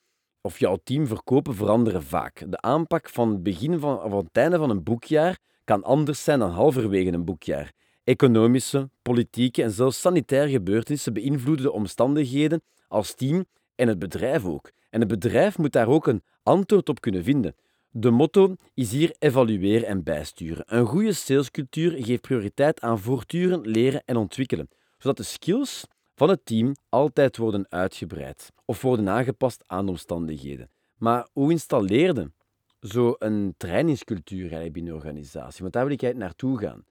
of 0.41 0.59
jouw 0.59 0.79
team 0.85 1.07
verkopen 1.07 1.55
veranderen 1.55 2.03
vaak. 2.03 2.45
De 2.49 2.61
aanpak 2.61 3.09
van 3.09 3.29
het 3.29 3.43
begin 3.43 3.79
van, 3.79 4.11
van 4.11 4.25
het 4.25 4.37
einde 4.37 4.59
van 4.59 4.71
een 4.71 4.83
boekjaar 4.83 5.39
kan 5.65 5.85
anders 5.85 6.25
zijn 6.25 6.39
dan 6.39 6.51
halverwege 6.51 7.13
een 7.13 7.25
boekjaar. 7.25 7.73
Economische, 8.05 8.91
politieke 9.03 9.63
en 9.63 9.71
zelfs 9.71 10.01
sanitaire 10.01 10.51
gebeurtenissen 10.51 11.13
beïnvloeden 11.13 11.65
de 11.65 11.73
omstandigheden 11.73 12.63
als 12.89 13.15
team 13.15 13.45
en 13.75 13.89
het 13.89 13.99
bedrijf 13.99 14.45
ook. 14.45 14.71
En 14.91 15.01
het 15.01 15.09
bedrijf 15.09 15.59
moet 15.59 15.73
daar 15.73 15.89
ook 15.89 16.07
een 16.07 16.23
antwoord 16.43 16.89
op 16.89 17.01
kunnen 17.01 17.25
vinden. 17.25 17.55
De 17.91 18.11
motto 18.11 18.57
is 18.75 18.93
hier 18.93 19.15
evalueren 19.19 19.89
en 19.89 20.03
bijsturen. 20.03 20.65
Een 20.67 20.87
goede 20.87 21.13
salescultuur 21.13 22.05
geeft 22.05 22.21
prioriteit 22.21 22.81
aan 22.81 22.99
voortdurend 22.99 23.67
leren 23.67 24.03
en 24.05 24.17
ontwikkelen, 24.17 24.69
zodat 24.99 25.17
de 25.17 25.23
skills 25.23 25.87
van 26.15 26.29
het 26.29 26.45
team 26.45 26.75
altijd 26.89 27.37
worden 27.37 27.67
uitgebreid 27.69 28.53
of 28.65 28.83
worden 28.83 29.09
aangepast 29.09 29.65
aan 29.67 29.85
de 29.85 29.91
omstandigheden. 29.91 30.71
Maar 30.97 31.29
hoe 31.33 31.51
installeerde 31.51 32.33
zo 32.81 33.15
een 33.19 33.55
trainingscultuur 33.57 34.49
binnen 34.49 34.85
de 34.85 34.95
organisatie? 34.95 35.61
Want 35.61 35.73
daar 35.73 35.87
wil 35.87 35.99
ik 35.99 36.17
naartoe 36.17 36.59
gaan. 36.59 36.85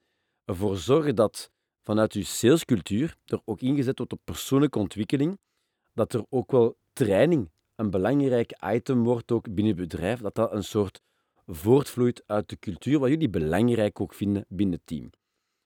Ervoor 0.46 0.78
zorgen 0.78 1.16
dat 1.16 1.52
vanuit 1.82 2.14
je 2.14 2.24
salescultuur 2.24 3.16
er 3.26 3.42
ook 3.46 3.62
ingezet 3.62 3.98
wordt 3.98 4.14
op 4.14 4.22
persoonlijke 4.24 4.80
ontwikkeling, 4.80 5.40
dat 5.94 6.14
er 6.14 6.26
ook 6.30 6.52
wel 6.52 6.78
training 6.94 7.50
een 7.80 7.90
belangrijk 7.90 8.52
item 8.74 9.04
wordt 9.04 9.32
ook 9.32 9.54
binnen 9.54 9.78
het 9.78 9.90
bedrijf, 9.90 10.20
dat 10.20 10.36
dat 10.36 10.54
een 10.54 10.64
soort 10.64 11.02
voortvloeit 11.48 12.24
uit 12.26 12.50
de 12.50 12.60
cultuur, 12.60 13.00
wat 13.00 13.10
jullie 13.10 13.30
belangrijk 13.30 14.02
ook 14.02 14.14
vinden 14.14 14.46
binnen 14.48 14.76
het 14.76 14.88
team. 14.88 15.10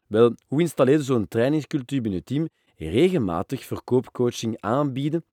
Wel, 0.08 0.36
hoe 0.48 0.62
installeer 0.62 0.98
je 0.98 1.04
zo'n 1.04 1.28
trainingscultuur 1.28 2.02
binnen 2.02 2.20
het 2.20 2.28
team? 2.28 2.50
Regelmatig 2.76 3.66
verkoopcoaching 3.66 4.62
aanbieden 4.62 5.26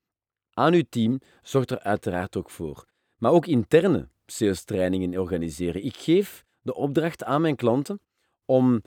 aan 0.52 0.72
uw 0.72 0.82
team 0.88 1.20
zorgt 1.42 1.70
er 1.70 1.80
uiteraard 1.80 2.36
ook 2.36 2.50
voor. 2.50 2.84
Maar 3.18 3.32
ook 3.32 3.46
interne 3.46 4.08
sales 4.26 4.64
trainingen 4.64 5.20
organiseren. 5.20 5.84
Ik 5.84 5.96
geef 5.96 6.44
de 6.60 6.74
opdracht 6.74 7.24
aan 7.24 7.40
mijn 7.40 7.56
klanten 7.56 8.00
om 8.44 8.82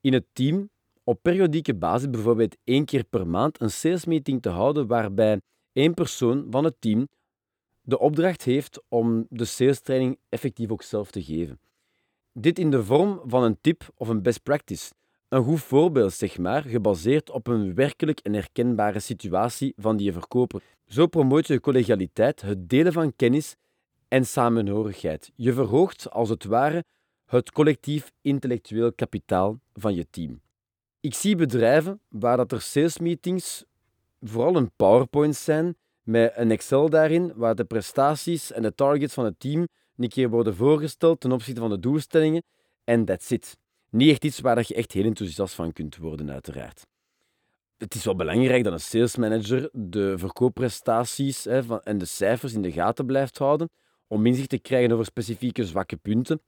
in 0.00 0.12
het 0.12 0.26
team 0.32 0.70
op 1.04 1.22
periodieke 1.22 1.74
basis, 1.74 2.10
bijvoorbeeld 2.10 2.56
één 2.64 2.84
keer 2.84 3.04
per 3.04 3.26
maand, 3.26 3.60
een 3.60 3.70
sales 3.70 4.04
meeting 4.04 4.42
te 4.42 4.48
houden 4.48 4.86
waarbij 4.86 5.40
één 5.72 5.94
persoon 5.94 6.46
van 6.50 6.64
het 6.64 6.74
team 6.78 7.08
de 7.88 7.98
opdracht 7.98 8.42
heeft 8.42 8.82
om 8.88 9.26
de 9.30 9.44
sales 9.44 9.80
training 9.80 10.18
effectief 10.28 10.70
ook 10.70 10.82
zelf 10.82 11.10
te 11.10 11.22
geven. 11.22 11.60
Dit 12.32 12.58
in 12.58 12.70
de 12.70 12.84
vorm 12.84 13.20
van 13.26 13.42
een 13.42 13.58
tip 13.60 13.88
of 13.94 14.08
een 14.08 14.22
best 14.22 14.42
practice. 14.42 14.92
Een 15.28 15.44
goed 15.44 15.60
voorbeeld, 15.60 16.12
zeg 16.12 16.38
maar, 16.38 16.62
gebaseerd 16.62 17.30
op 17.30 17.46
een 17.46 17.74
werkelijk 17.74 18.20
en 18.20 18.32
herkenbare 18.32 18.98
situatie 19.00 19.72
van 19.76 19.96
die 19.96 20.12
verkoper. 20.12 20.62
Zo 20.86 21.06
promoot 21.06 21.46
je 21.46 21.60
collegialiteit, 21.60 22.40
het 22.40 22.68
delen 22.68 22.92
van 22.92 23.16
kennis 23.16 23.56
en 24.08 24.26
samenhorigheid. 24.26 25.32
Je 25.34 25.52
verhoogt 25.52 26.10
als 26.10 26.28
het 26.28 26.44
ware 26.44 26.84
het 27.26 27.52
collectief 27.52 28.12
intellectueel 28.22 28.92
kapitaal 28.92 29.60
van 29.72 29.94
je 29.94 30.06
team. 30.10 30.40
Ik 31.00 31.14
zie 31.14 31.36
bedrijven 31.36 32.00
waar 32.08 32.36
dat 32.36 32.52
er 32.52 32.60
salesmeetings 32.60 33.64
vooral 34.20 34.56
een 34.56 34.70
PowerPoint 34.76 35.36
zijn 35.36 35.76
met 36.08 36.32
een 36.36 36.50
Excel 36.50 36.90
daarin, 36.90 37.32
waar 37.34 37.54
de 37.54 37.64
prestaties 37.64 38.52
en 38.52 38.62
de 38.62 38.74
targets 38.74 39.14
van 39.14 39.24
het 39.24 39.40
team 39.40 39.68
een 39.96 40.08
keer 40.08 40.30
worden 40.30 40.54
voorgesteld 40.54 41.20
ten 41.20 41.32
opzichte 41.32 41.60
van 41.60 41.70
de 41.70 41.78
doelstellingen 41.78 42.42
en 42.84 43.04
that's 43.04 43.30
it. 43.30 43.56
Niet 43.90 44.10
echt 44.10 44.24
iets 44.24 44.40
waar 44.40 44.64
je 44.66 44.74
echt 44.74 44.92
heel 44.92 45.04
enthousiast 45.04 45.54
van 45.54 45.72
kunt 45.72 45.96
worden, 45.96 46.30
uiteraard. 46.30 46.86
Het 47.76 47.94
is 47.94 48.04
wel 48.04 48.16
belangrijk 48.16 48.64
dat 48.64 48.72
een 48.72 48.80
salesmanager 48.80 49.68
de 49.72 50.18
verkoopprestaties 50.18 51.44
hè, 51.44 51.80
en 51.82 51.98
de 51.98 52.04
cijfers 52.04 52.52
in 52.52 52.62
de 52.62 52.72
gaten 52.72 53.06
blijft 53.06 53.38
houden 53.38 53.70
om 54.06 54.26
inzicht 54.26 54.48
te 54.48 54.58
krijgen 54.58 54.92
over 54.92 55.04
specifieke 55.04 55.64
zwakke 55.64 55.96
punten. 55.96 56.40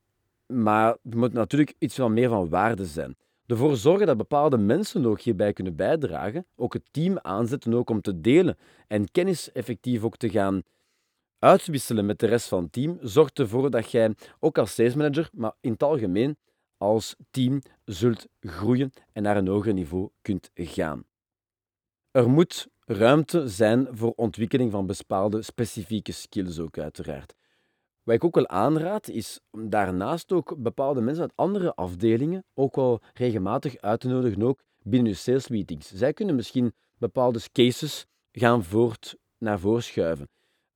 Maar 0.46 0.90
er 1.10 1.16
moet 1.16 1.32
natuurlijk 1.32 1.74
iets 1.78 1.96
wel 1.96 2.10
meer 2.10 2.28
van 2.28 2.48
waarde 2.48 2.86
zijn. 2.86 3.16
Ervoor 3.50 3.76
zorgen 3.76 4.06
dat 4.06 4.16
bepaalde 4.16 4.58
mensen 4.58 5.06
ook 5.06 5.20
hierbij 5.20 5.52
kunnen 5.52 5.76
bijdragen, 5.76 6.46
ook 6.56 6.72
het 6.72 6.82
team 6.90 7.18
aanzetten 7.18 7.74
ook 7.74 7.90
om 7.90 8.00
te 8.00 8.20
delen 8.20 8.56
en 8.86 9.10
kennis 9.10 9.52
effectief 9.52 10.02
ook 10.02 10.16
te 10.16 10.30
gaan 10.30 10.62
uitwisselen 11.38 12.06
met 12.06 12.18
de 12.18 12.26
rest 12.26 12.48
van 12.48 12.62
het 12.62 12.72
team, 12.72 12.98
zorgt 13.00 13.38
ervoor 13.38 13.70
dat 13.70 13.90
jij 13.90 14.14
ook 14.40 14.58
als 14.58 14.74
salesmanager, 14.74 15.28
maar 15.32 15.52
in 15.60 15.72
het 15.72 15.82
algemeen 15.82 16.36
als 16.76 17.16
team 17.30 17.62
zult 17.84 18.26
groeien 18.40 18.92
en 19.12 19.22
naar 19.22 19.36
een 19.36 19.48
hoger 19.48 19.72
niveau 19.72 20.08
kunt 20.22 20.50
gaan. 20.54 21.04
Er 22.10 22.30
moet 22.30 22.68
ruimte 22.84 23.48
zijn 23.48 23.88
voor 23.90 24.12
ontwikkeling 24.16 24.70
van 24.70 24.86
bepaalde 24.86 25.42
specifieke 25.42 26.12
skills 26.12 26.58
ook 26.58 26.78
uiteraard. 26.78 27.34
Wat 28.02 28.14
ik 28.14 28.24
ook 28.24 28.34
wel 28.34 28.48
aanraad, 28.48 29.08
is 29.08 29.40
om 29.50 29.70
daarnaast 29.70 30.32
ook 30.32 30.54
bepaalde 30.58 31.00
mensen 31.00 31.22
uit 31.22 31.32
andere 31.34 31.74
afdelingen 31.74 32.44
ook 32.54 32.76
wel 32.76 33.00
regelmatig 33.14 33.80
uit 33.80 34.00
te 34.00 34.08
nodigen, 34.08 34.42
ook 34.42 34.62
binnen 34.82 35.12
je 35.12 35.18
sales 35.18 35.48
meetings. 35.48 35.92
Zij 35.94 36.12
kunnen 36.12 36.34
misschien 36.34 36.72
bepaalde 36.98 37.40
cases 37.52 38.06
gaan 38.32 38.64
voort 38.64 39.16
naar 39.38 39.58
voren 39.58 39.82
schuiven. 39.82 40.28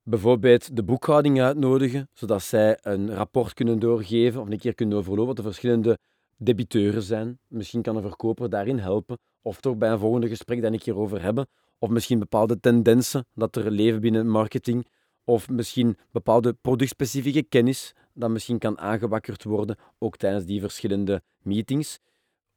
Bijvoorbeeld 0.02 0.76
de 0.76 0.82
boekhouding 0.82 1.40
uitnodigen, 1.40 2.08
zodat 2.12 2.42
zij 2.42 2.78
een 2.82 3.14
rapport 3.14 3.54
kunnen 3.54 3.78
doorgeven 3.78 4.40
of 4.40 4.48
een 4.50 4.58
keer 4.58 4.74
kunnen 4.74 4.98
overlopen 4.98 5.26
wat 5.26 5.36
de 5.36 5.42
verschillende 5.42 5.98
debiteuren 6.36 7.02
zijn. 7.02 7.38
Misschien 7.48 7.82
kan 7.82 7.96
een 7.96 8.02
verkoper 8.02 8.50
daarin 8.50 8.78
helpen, 8.78 9.18
of 9.42 9.60
toch 9.60 9.76
bij 9.76 9.90
een 9.90 9.98
volgende 9.98 10.28
gesprek 10.28 10.62
daar 10.62 10.72
een 10.72 10.78
keer 10.78 10.96
over 10.96 11.22
hebben. 11.22 11.46
Of 11.78 11.88
misschien 11.88 12.18
bepaalde 12.18 12.60
tendensen 12.60 13.26
dat 13.34 13.56
er 13.56 13.70
leven 13.70 14.00
binnen 14.00 14.28
marketing 14.28 14.86
of 15.24 15.48
misschien 15.48 15.96
bepaalde 16.10 16.52
productspecifieke 16.52 17.42
kennis 17.42 17.94
dat 18.12 18.30
misschien 18.30 18.58
kan 18.58 18.78
aangewakkerd 18.78 19.44
worden, 19.44 19.76
ook 19.98 20.16
tijdens 20.16 20.44
die 20.44 20.60
verschillende 20.60 21.22
meetings. 21.38 21.98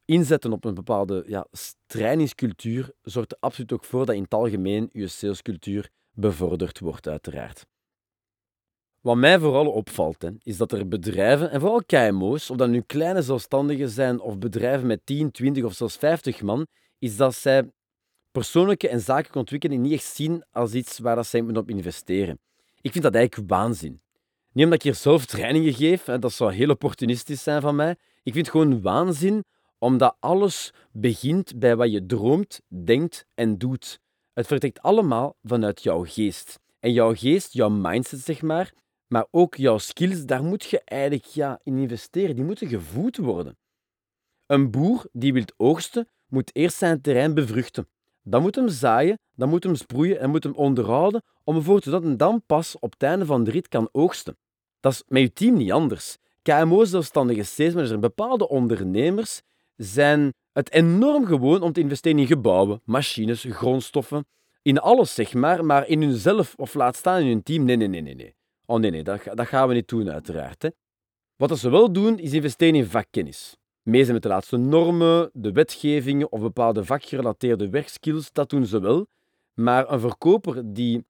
Inzetten 0.05 0.51
op 0.51 0.65
een 0.65 0.73
bepaalde 0.73 1.23
ja, 1.27 1.47
trainingscultuur 1.85 2.91
zorgt 3.01 3.31
er 3.31 3.37
absoluut 3.39 3.71
ook 3.71 3.83
voor 3.83 4.05
dat 4.05 4.15
in 4.15 4.21
het 4.21 4.33
algemeen 4.33 4.89
je 4.91 5.07
salescultuur 5.07 5.89
bevorderd 6.11 6.79
wordt, 6.79 7.07
uiteraard. 7.07 7.65
Wat 9.01 9.17
mij 9.17 9.39
vooral 9.39 9.71
opvalt, 9.71 10.21
hè, 10.21 10.29
is 10.43 10.57
dat 10.57 10.71
er 10.71 10.87
bedrijven, 10.87 11.51
en 11.51 11.59
vooral 11.59 11.83
KMO's, 11.85 12.49
of 12.49 12.57
dat 12.57 12.69
nu 12.69 12.81
kleine 12.81 13.21
zelfstandigen 13.21 13.89
zijn 13.89 14.19
of 14.19 14.37
bedrijven 14.37 14.87
met 14.87 15.05
10, 15.05 15.31
20 15.31 15.63
of 15.63 15.73
zelfs 15.73 15.97
50 15.97 16.41
man, 16.41 16.67
is 16.99 17.17
dat 17.17 17.35
zij 17.35 17.71
persoonlijke 18.31 18.87
en 18.89 18.99
zakelijke 19.01 19.39
ontwikkeling 19.39 19.81
niet 19.81 19.93
echt 19.93 20.15
zien 20.15 20.43
als 20.51 20.73
iets 20.73 20.99
waar 20.99 21.15
dat 21.15 21.27
zij 21.27 21.41
moeten 21.41 21.61
op 21.61 21.69
investeren. 21.69 22.39
Ik 22.81 22.91
vind 22.91 23.03
dat 23.03 23.15
eigenlijk 23.15 23.49
waanzin. 23.49 24.01
Niet 24.51 24.63
omdat 24.63 24.79
ik 24.79 24.83
hier 24.83 24.95
zelf 24.95 25.25
trainingen 25.25 25.73
geef, 25.73 26.03
dat 26.03 26.33
zou 26.33 26.53
heel 26.53 26.69
opportunistisch 26.69 27.43
zijn 27.43 27.61
van 27.61 27.75
mij. 27.75 27.91
Ik 28.23 28.33
vind 28.33 28.45
het 28.45 28.49
gewoon 28.49 28.81
waanzin 28.81 29.43
omdat 29.77 30.15
alles 30.19 30.73
begint 30.91 31.59
bij 31.59 31.75
wat 31.75 31.91
je 31.91 32.05
droomt, 32.05 32.61
denkt 32.67 33.25
en 33.33 33.57
doet. 33.57 33.99
Het 34.33 34.47
vertrekt 34.47 34.81
allemaal 34.81 35.35
vanuit 35.43 35.83
jouw 35.83 36.03
geest. 36.03 36.59
En 36.79 36.93
jouw 36.93 37.13
geest, 37.13 37.53
jouw 37.53 37.69
mindset 37.69 38.19
zeg 38.19 38.41
maar, 38.41 38.73
maar 39.07 39.27
ook 39.31 39.55
jouw 39.55 39.77
skills, 39.77 40.25
daar 40.25 40.43
moet 40.43 40.65
je 40.65 40.81
eigenlijk 40.83 41.25
ja, 41.25 41.59
in 41.63 41.77
investeren. 41.77 42.35
Die 42.35 42.43
moeten 42.43 42.67
gevoed 42.67 43.17
worden. 43.17 43.57
Een 44.45 44.71
boer 44.71 45.05
die 45.11 45.33
wil 45.33 45.45
oogsten, 45.57 46.07
moet 46.27 46.55
eerst 46.55 46.77
zijn 46.77 47.01
terrein 47.01 47.33
bevruchten. 47.33 47.87
Dan 48.29 48.41
moet 48.41 48.55
hem 48.55 48.69
zaaien, 48.69 49.19
dan 49.35 49.49
moet 49.49 49.63
hem 49.63 49.75
sproeien 49.75 50.19
en 50.19 50.29
moet 50.29 50.43
hem 50.43 50.53
onderhouden 50.53 51.23
om 51.43 51.55
ervoor 51.55 51.79
te 51.79 51.89
dat 51.89 52.03
hij 52.03 52.15
dan 52.15 52.43
pas 52.45 52.79
op 52.79 52.91
het 52.91 53.03
einde 53.03 53.25
van 53.25 53.43
de 53.43 53.51
rit 53.51 53.67
kan 53.67 53.89
oogsten. 53.91 54.37
Dat 54.79 54.91
is 54.91 55.03
met 55.07 55.21
je 55.21 55.33
team 55.33 55.57
niet 55.57 55.71
anders. 55.71 56.17
KMO-zelfstandige 56.41 57.43
salesmanagers 57.43 57.95
en 57.95 57.99
bepaalde 57.99 58.49
ondernemers 58.49 59.41
zijn 59.75 60.33
het 60.51 60.71
enorm 60.71 61.25
gewoon 61.25 61.61
om 61.61 61.71
te 61.71 61.79
investeren 61.79 62.19
in 62.19 62.27
gebouwen, 62.27 62.81
machines, 62.83 63.45
grondstoffen, 63.49 64.25
in 64.61 64.79
alles 64.79 65.13
zeg 65.13 65.33
maar, 65.33 65.65
maar 65.65 65.87
in 65.87 66.01
hunzelf 66.01 66.53
of 66.55 66.73
laat 66.73 66.95
staan 66.95 67.21
in 67.21 67.27
hun 67.27 67.43
team, 67.43 67.63
nee, 67.63 67.75
nee, 67.75 67.87
nee, 67.87 68.01
nee. 68.01 68.15
nee. 68.15 68.35
Oh 68.65 68.79
nee, 68.79 68.91
nee, 68.91 69.03
dat, 69.03 69.21
dat 69.33 69.47
gaan 69.47 69.67
we 69.67 69.73
niet 69.73 69.87
doen 69.87 70.11
uiteraard. 70.11 70.61
Hè. 70.61 70.69
Wat 71.35 71.59
ze 71.59 71.69
wel 71.69 71.91
doen, 71.91 72.19
is 72.19 72.33
investeren 72.33 72.75
in 72.75 72.85
vakkennis 72.85 73.57
mee 73.87 74.11
met 74.13 74.21
de 74.21 74.27
laatste 74.27 74.57
normen, 74.57 75.29
de 75.33 75.51
wetgevingen 75.51 76.31
of 76.31 76.41
bepaalde 76.41 76.85
vakgerelateerde 76.85 77.69
werkskills, 77.69 78.31
dat 78.31 78.49
doen 78.49 78.65
ze 78.65 78.79
wel. 78.79 79.07
Maar 79.53 79.91
een 79.91 79.99
verkoper 79.99 80.73
die 80.73 81.05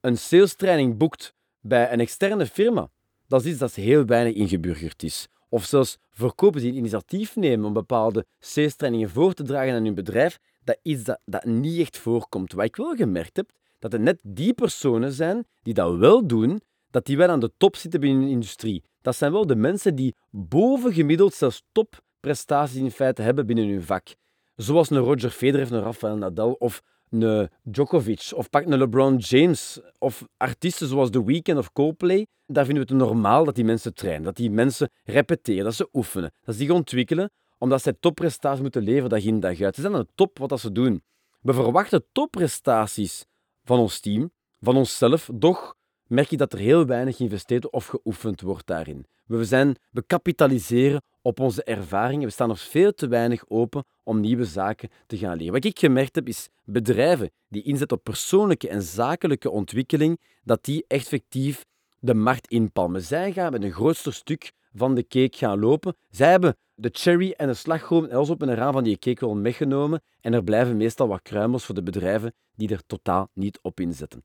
een 0.00 0.18
sales 0.18 0.54
training 0.54 0.96
boekt 0.96 1.34
bij 1.60 1.92
een 1.92 2.00
externe 2.00 2.46
firma, 2.46 2.90
dat 3.26 3.44
is 3.44 3.50
iets 3.50 3.58
dat 3.58 3.74
heel 3.74 4.04
weinig 4.04 4.34
ingeburgerd 4.34 5.02
is. 5.02 5.28
Of 5.48 5.64
zelfs 5.64 5.98
verkopers 6.10 6.62
die 6.62 6.72
initiatief 6.72 7.36
nemen 7.36 7.66
om 7.66 7.72
bepaalde 7.72 8.26
sales 8.38 8.76
trainingen 8.76 9.10
voor 9.10 9.32
te 9.32 9.42
dragen 9.42 9.74
aan 9.74 9.84
hun 9.84 9.94
bedrijf, 9.94 10.38
dat 10.64 10.78
is 10.82 10.92
iets 10.92 11.04
dat, 11.04 11.20
dat 11.24 11.44
niet 11.44 11.80
echt 11.80 11.98
voorkomt. 11.98 12.52
Wat 12.52 12.64
ik 12.64 12.76
wel 12.76 12.94
gemerkt 12.94 13.36
heb, 13.36 13.50
dat 13.78 13.92
het 13.92 14.00
net 14.00 14.18
die 14.22 14.52
personen 14.52 15.12
zijn 15.12 15.46
die 15.62 15.74
dat 15.74 15.96
wel 15.96 16.26
doen, 16.26 16.60
dat 16.90 17.06
die 17.06 17.16
wel 17.16 17.28
aan 17.28 17.40
de 17.40 17.52
top 17.56 17.76
zitten 17.76 18.00
binnen 18.00 18.24
de 18.24 18.30
industrie 18.30 18.82
dat 19.04 19.16
zijn 19.16 19.32
wel 19.32 19.46
de 19.46 19.56
mensen 19.56 19.94
die 19.94 20.14
bovengemiddeld 20.30 21.34
zelfs 21.34 21.62
topprestaties 21.72 22.80
in 22.80 22.90
feite 22.90 23.22
hebben 23.22 23.46
binnen 23.46 23.68
hun 23.68 23.82
vak. 23.82 24.14
Zoals 24.56 24.90
een 24.90 24.98
Roger 24.98 25.30
Federer, 25.30 25.72
een 25.72 25.82
Rafael 25.82 26.16
Nadal 26.16 26.52
of 26.52 26.82
een 27.10 27.48
Djokovic 27.62 28.32
of 28.34 28.50
pak 28.50 28.64
een 28.66 28.78
LeBron 28.78 29.16
James 29.16 29.80
of 29.98 30.24
artiesten 30.36 30.88
zoals 30.88 31.10
The 31.10 31.24
Weeknd 31.24 31.58
of 31.58 31.72
Coldplay. 31.72 32.26
Daar 32.46 32.64
vinden 32.64 32.86
we 32.86 32.94
het 32.94 33.02
normaal 33.02 33.44
dat 33.44 33.54
die 33.54 33.64
mensen 33.64 33.94
trainen, 33.94 34.24
dat 34.24 34.36
die 34.36 34.50
mensen 34.50 34.90
repeteren, 35.04 35.64
dat 35.64 35.74
ze 35.74 35.88
oefenen, 35.92 36.32
dat 36.44 36.54
ze 36.54 36.60
zich 36.60 36.70
ontwikkelen 36.70 37.30
omdat 37.58 37.82
zij 37.82 37.92
topprestaties 38.00 38.60
moeten 38.60 38.82
leveren 38.82 39.08
dag 39.08 39.24
in 39.24 39.40
dag 39.40 39.60
uit. 39.60 39.74
Ze 39.74 39.80
zijn 39.80 39.94
aan 39.94 40.00
de 40.00 40.12
top 40.14 40.38
wat 40.38 40.60
ze 40.60 40.72
doen. 40.72 41.02
We 41.40 41.52
verwachten 41.52 42.04
topprestaties 42.12 43.26
van 43.64 43.78
ons 43.78 44.00
team, 44.00 44.32
van 44.60 44.76
onszelf, 44.76 45.30
doch 45.34 45.74
merk 46.14 46.30
je 46.30 46.36
dat 46.36 46.52
er 46.52 46.58
heel 46.58 46.86
weinig 46.86 47.16
geïnvesteerd 47.16 47.70
of 47.70 47.86
geoefend 47.86 48.40
wordt 48.40 48.66
daarin. 48.66 49.06
We, 49.26 49.44
zijn, 49.44 49.76
we 49.90 50.02
kapitaliseren 50.02 51.02
op 51.22 51.40
onze 51.40 51.64
ervaringen. 51.64 52.26
We 52.26 52.32
staan 52.32 52.48
nog 52.48 52.60
veel 52.60 52.94
te 52.94 53.08
weinig 53.08 53.44
open 53.48 53.84
om 54.02 54.20
nieuwe 54.20 54.44
zaken 54.44 54.88
te 55.06 55.16
gaan 55.16 55.36
leren. 55.36 55.52
Wat 55.52 55.64
ik 55.64 55.78
gemerkt 55.78 56.14
heb, 56.14 56.28
is 56.28 56.48
bedrijven 56.64 57.30
die 57.48 57.62
inzetten 57.62 57.96
op 57.96 58.04
persoonlijke 58.04 58.68
en 58.68 58.82
zakelijke 58.82 59.50
ontwikkeling, 59.50 60.20
dat 60.42 60.64
die 60.64 60.84
effectief 60.88 61.64
de 61.98 62.14
markt 62.14 62.48
inpalmen. 62.48 63.02
Zij 63.02 63.32
gaan 63.32 63.52
met 63.52 63.62
een 63.62 63.72
grootste 63.72 64.10
stuk 64.10 64.52
van 64.74 64.94
de 64.94 65.06
cake 65.06 65.36
gaan 65.36 65.58
lopen. 65.58 65.96
Zij 66.10 66.30
hebben 66.30 66.56
de 66.74 66.88
cherry 66.92 67.30
en 67.36 67.46
de 67.46 67.54
slagroom 67.54 68.04
en 68.04 68.16
alles 68.16 68.30
op 68.30 68.42
een 68.42 68.54
raam 68.54 68.72
van 68.72 68.84
die 68.84 68.98
cake 68.98 69.24
worden 69.24 69.42
meegenomen 69.42 70.02
en 70.20 70.32
er 70.32 70.44
blijven 70.44 70.76
meestal 70.76 71.08
wat 71.08 71.22
kruimels 71.22 71.64
voor 71.64 71.74
de 71.74 71.82
bedrijven 71.82 72.34
die 72.56 72.68
er 72.68 72.86
totaal 72.86 73.30
niet 73.32 73.58
op 73.62 73.80
inzetten. 73.80 74.24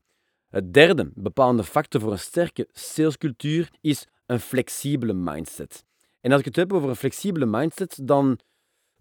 Het 0.50 0.74
derde 0.74 1.10
bepalende 1.14 1.64
factor 1.64 2.00
voor 2.00 2.12
een 2.12 2.18
sterke 2.18 2.68
salescultuur 2.72 3.70
is 3.80 4.06
een 4.26 4.40
flexibele 4.40 5.12
mindset. 5.12 5.84
En 6.20 6.30
als 6.30 6.40
ik 6.40 6.46
het 6.46 6.56
heb 6.56 6.72
over 6.72 6.88
een 6.88 6.96
flexibele 6.96 7.46
mindset, 7.46 7.98
dan 8.02 8.38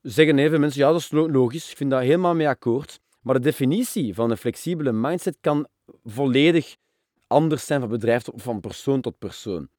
zeggen 0.01 0.39
even 0.39 0.59
mensen, 0.59 0.81
ja, 0.81 0.91
dat 0.91 0.99
is 0.99 1.11
logisch, 1.11 1.71
ik 1.71 1.77
vind 1.77 1.89
daar 1.89 2.01
helemaal 2.01 2.35
mee 2.35 2.47
akkoord. 2.47 2.99
Maar 3.21 3.33
de 3.33 3.41
definitie 3.41 4.13
van 4.13 4.31
een 4.31 4.37
flexibele 4.37 4.91
mindset 4.91 5.37
kan 5.41 5.67
volledig 6.03 6.75
anders 7.27 7.65
zijn 7.65 7.79
van 7.79 7.89
bedrijf 7.89 8.27
of 8.27 8.43
van 8.43 8.59
persoon 8.59 9.01
tot 9.01 9.17
persoon. 9.17 9.69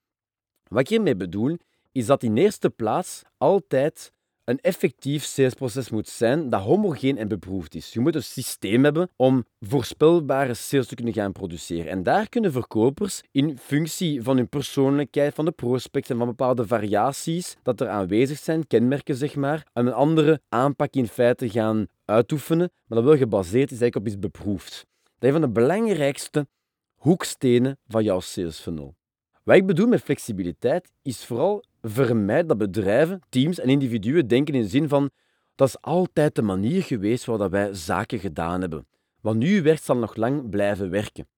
Wat 0.68 0.80
ik 0.80 0.88
hiermee 0.88 1.16
bedoel, 1.16 1.56
is 1.92 2.06
dat 2.06 2.22
in 2.22 2.36
eerste 2.36 2.70
plaats 2.70 3.22
altijd 3.38 4.12
een 4.50 4.60
effectief 4.60 5.24
salesproces 5.24 5.90
moet 5.90 6.08
zijn 6.08 6.48
dat 6.48 6.60
homogeen 6.60 7.18
en 7.18 7.28
beproefd 7.28 7.74
is. 7.74 7.92
Je 7.92 8.00
moet 8.00 8.14
een 8.14 8.22
systeem 8.22 8.84
hebben 8.84 9.10
om 9.16 9.44
voorspelbare 9.60 10.54
sales 10.54 10.86
te 10.86 10.94
kunnen 10.94 11.14
gaan 11.14 11.32
produceren. 11.32 11.90
En 11.90 12.02
daar 12.02 12.28
kunnen 12.28 12.52
verkopers 12.52 13.20
in 13.30 13.58
functie 13.58 14.22
van 14.22 14.36
hun 14.36 14.48
persoonlijkheid, 14.48 15.34
van 15.34 15.44
de 15.44 15.50
prospect 15.50 16.10
en 16.10 16.16
van 16.16 16.26
bepaalde 16.26 16.66
variaties 16.66 17.56
dat 17.62 17.80
er 17.80 17.88
aanwezig 17.88 18.38
zijn, 18.38 18.66
kenmerken 18.66 19.14
zeg 19.14 19.36
maar, 19.36 19.66
een 19.72 19.92
andere 19.92 20.40
aanpak 20.48 20.94
in 20.94 21.08
feite 21.08 21.50
gaan 21.50 21.86
uitoefenen, 22.04 22.70
maar 22.86 22.98
dat 22.98 23.06
wel 23.06 23.16
gebaseerd 23.16 23.70
is 23.70 23.80
eigenlijk 23.80 23.96
op 23.96 24.06
iets 24.06 24.18
beproefd. 24.18 24.86
Dat 25.02 25.28
is 25.30 25.34
een 25.34 25.40
van 25.40 25.40
de 25.40 25.60
belangrijkste 25.60 26.46
hoekstenen 26.94 27.78
van 27.86 28.04
jouw 28.04 28.20
sales 28.20 28.60
funnel. 28.60 28.94
Wat 29.42 29.56
ik 29.56 29.66
bedoel 29.66 29.86
met 29.86 30.00
flexibiliteit 30.02 30.90
is 31.02 31.24
vooral 31.24 31.64
vermijd 31.82 32.48
dat 32.48 32.58
bedrijven, 32.58 33.20
teams 33.28 33.58
en 33.58 33.68
individuen 33.68 34.26
denken 34.28 34.54
in 34.54 34.62
de 34.62 34.68
zin 34.68 34.88
van 34.88 35.10
dat 35.54 35.68
is 35.68 35.80
altijd 35.80 36.34
de 36.34 36.42
manier 36.42 36.82
geweest 36.82 37.24
waarop 37.24 37.50
wij 37.50 37.74
zaken 37.74 38.18
gedaan 38.18 38.60
hebben. 38.60 38.86
Wat 39.20 39.34
nu 39.34 39.62
werkt, 39.62 39.82
zal 39.82 39.96
nog 39.96 40.16
lang 40.16 40.50
blijven 40.50 40.90
werken. 40.90 41.28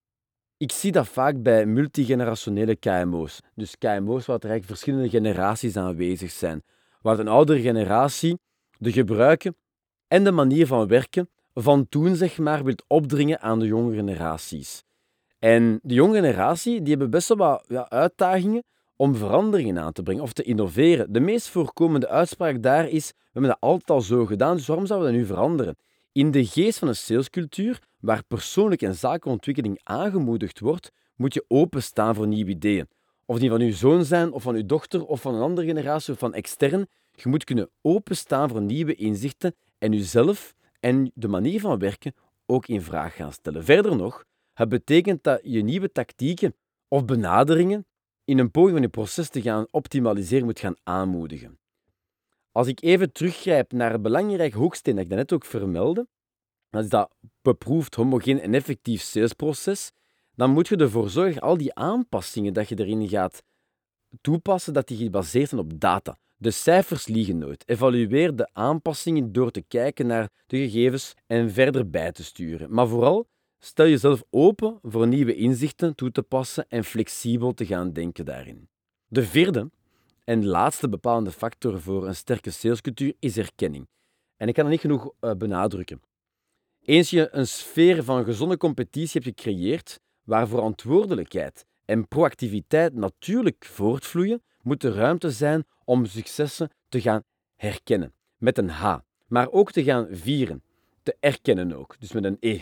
Ik 0.57 0.73
zie 0.73 0.93
dat 0.93 1.09
vaak 1.09 1.43
bij 1.43 1.67
multigenerationele 1.67 2.77
KMO's. 2.77 3.41
Dus 3.55 3.79
KMO's 3.79 4.27
waar 4.27 4.39
er 4.39 4.63
verschillende 4.63 5.09
generaties 5.09 5.77
aanwezig 5.77 6.31
zijn. 6.31 6.63
Waar 7.01 7.19
een 7.19 7.29
oudere 7.29 7.61
generatie 7.61 8.39
de 8.79 8.93
gebruiken 8.93 9.57
en 10.09 10.25
de 10.25 10.31
manier 10.31 10.67
van 10.67 10.89
werken 10.89 11.31
van 11.55 11.89
toen 11.89 12.17
zeg 12.17 12.39
maar 12.39 12.65
wil 12.65 12.75
opdringen 12.87 13.41
aan 13.41 13.59
de 13.59 13.67
jonge 13.67 13.95
generaties. 13.95 14.85
En 15.43 15.81
de 15.83 15.95
jonge 15.95 16.15
generatie 16.15 16.81
die 16.81 16.91
hebben 16.91 17.11
best 17.11 17.29
wel 17.29 17.37
wat 17.37 17.65
ja, 17.69 17.89
uitdagingen 17.89 18.63
om 18.97 19.15
veranderingen 19.17 19.79
aan 19.79 19.93
te 19.93 20.03
brengen 20.03 20.23
of 20.23 20.33
te 20.33 20.43
innoveren. 20.43 21.13
De 21.13 21.21
meest 21.21 21.49
voorkomende 21.49 22.09
uitspraak 22.09 22.63
daar 22.63 22.89
is: 22.89 23.09
we 23.09 23.31
hebben 23.33 23.51
dat 23.51 23.61
altijd 23.61 23.91
al 23.91 24.01
zo 24.01 24.27
gedaan, 24.27 24.57
dus 24.57 24.67
waarom 24.67 24.87
zouden 24.87 25.09
we 25.09 25.15
dat 25.15 25.23
nu 25.23 25.29
veranderen? 25.35 25.77
In 26.13 26.31
de 26.31 26.47
geest 26.47 26.79
van 26.79 26.89
een 26.89 26.97
salescultuur, 26.97 27.83
waar 28.01 28.23
persoonlijke 28.29 28.87
en 28.87 28.95
zakenontwikkeling 28.95 29.81
aangemoedigd 29.83 30.61
wordt, 30.61 30.91
moet 31.17 31.35
je 31.35 31.45
openstaan 31.49 32.15
voor 32.15 32.27
nieuwe 32.27 32.51
ideeën. 32.51 32.89
Of 33.27 33.39
die 33.39 33.51
van 33.51 33.61
uw 33.61 33.73
zoon 33.73 34.05
zijn, 34.05 34.33
of 34.33 34.43
van 34.43 34.55
uw 34.55 34.67
dochter, 34.67 35.05
of 35.07 35.21
van 35.21 35.35
een 35.35 35.43
andere 35.43 35.67
generatie, 35.67 36.13
of 36.13 36.19
van 36.19 36.35
extern. 36.35 36.87
Je 37.13 37.29
moet 37.29 37.45
kunnen 37.45 37.71
openstaan 37.81 38.49
voor 38.49 38.63
nieuwe 38.63 38.95
inzichten 38.95 39.55
en 39.79 39.93
jezelf 39.93 40.55
en 40.81 41.11
de 41.15 41.29
manier 41.29 41.61
van 41.61 41.79
werken 41.79 42.15
ook 42.47 42.67
in 42.67 42.83
vraag 42.83 43.15
gaan 43.15 43.33
stellen. 43.33 43.65
Verder 43.65 43.97
nog, 43.97 44.25
het 44.63 44.85
betekent 44.85 45.23
dat 45.23 45.41
je 45.43 45.63
nieuwe 45.63 45.93
tactieken 45.93 46.55
of 46.89 47.05
benaderingen 47.05 47.87
in 48.25 48.39
een 48.39 48.51
poging 48.51 48.73
van 48.73 48.83
je 48.83 48.89
proces 48.89 49.29
te 49.29 49.43
gaan 49.43 49.67
optimaliseren 49.71 50.45
moet 50.45 50.61
gaan 50.61 50.77
aanmoedigen. 50.83 51.59
Als 52.53 52.67
ik 52.67 52.83
even 52.83 53.13
teruggrijp 53.13 53.73
naar 53.73 53.93
het 53.93 54.03
belangrijke 54.03 54.57
hoeksteen 54.57 54.95
dat 54.95 55.05
ik 55.05 55.11
net 55.11 55.33
ook 55.33 55.45
vermeldde, 55.45 56.07
dat 56.71 56.85
is 56.85 56.91
dat 56.91 57.15
beproefd, 57.43 57.95
homogeen 57.95 58.41
en 58.41 58.55
effectief 58.55 59.03
salesproces, 59.03 59.93
dan 60.35 60.51
moet 60.51 60.69
je 60.69 60.77
ervoor 60.77 61.11
zorgen 61.11 61.41
al 61.41 61.57
die 61.57 61.75
aanpassingen 61.75 62.53
dat 62.53 62.69
je 62.69 62.79
erin 62.79 63.09
gaat 63.09 63.43
toepassen, 64.21 64.73
dat 64.73 64.89
die 64.89 64.97
gebaseerd 64.97 65.49
zijn 65.49 65.61
op 65.61 65.81
data. 65.81 66.19
De 66.37 66.51
cijfers 66.51 67.07
liegen 67.07 67.39
nooit. 67.39 67.69
Evalueer 67.69 68.37
de 68.37 68.49
aanpassingen 68.53 69.33
door 69.33 69.51
te 69.51 69.63
kijken 69.63 70.07
naar 70.07 70.31
de 70.47 70.57
gegevens 70.57 71.15
en 71.27 71.51
verder 71.51 71.91
bij 71.91 72.13
te 72.13 72.25
sturen. 72.25 72.75
Maar 72.75 72.89
vooral 72.89 73.29
Stel 73.65 73.87
jezelf 73.87 74.23
open 74.31 74.79
voor 74.83 75.07
nieuwe 75.07 75.35
inzichten 75.35 75.95
toe 75.95 76.11
te 76.11 76.23
passen 76.23 76.69
en 76.69 76.85
flexibel 76.85 77.55
te 77.55 77.67
gaan 77.67 77.93
denken 77.93 78.25
daarin. 78.25 78.69
De 79.07 79.25
vierde 79.25 79.71
en 80.25 80.47
laatste 80.47 80.89
bepalende 80.89 81.31
factor 81.31 81.81
voor 81.81 82.07
een 82.07 82.15
sterke 82.15 82.51
salescultuur 82.51 83.15
is 83.19 83.37
erkenning. 83.37 83.89
En 84.37 84.49
ik 84.49 84.55
kan 84.55 84.65
het 84.65 84.73
niet 84.73 84.81
genoeg 84.81 85.13
uh, 85.21 85.33
benadrukken. 85.33 86.03
Eens 86.81 87.11
je 87.11 87.29
een 87.31 87.47
sfeer 87.47 88.05
van 88.05 88.25
gezonde 88.25 88.57
competitie 88.57 89.21
hebt 89.23 89.41
gecreëerd, 89.41 90.01
waar 90.23 90.49
verantwoordelijkheid 90.49 91.67
en 91.85 92.09
proactiviteit 92.09 92.95
natuurlijk 92.95 93.65
voortvloeien, 93.65 94.43
moet 94.63 94.85
er 94.85 94.95
ruimte 94.95 95.31
zijn 95.31 95.65
om 95.85 96.07
successen 96.07 96.71
te 96.89 97.01
gaan 97.01 97.23
herkennen. 97.55 98.15
Met 98.37 98.59
een 98.59 98.71
H. 98.71 98.99
Maar 99.27 99.51
ook 99.51 99.73
te 99.73 99.85
gaan 99.85 100.09
vieren. 100.11 100.63
Te 101.03 101.17
erkennen 101.21 101.73
ook. 101.73 101.97
Dus 101.99 102.13
met 102.13 102.25
een 102.25 102.37
E. 102.41 102.61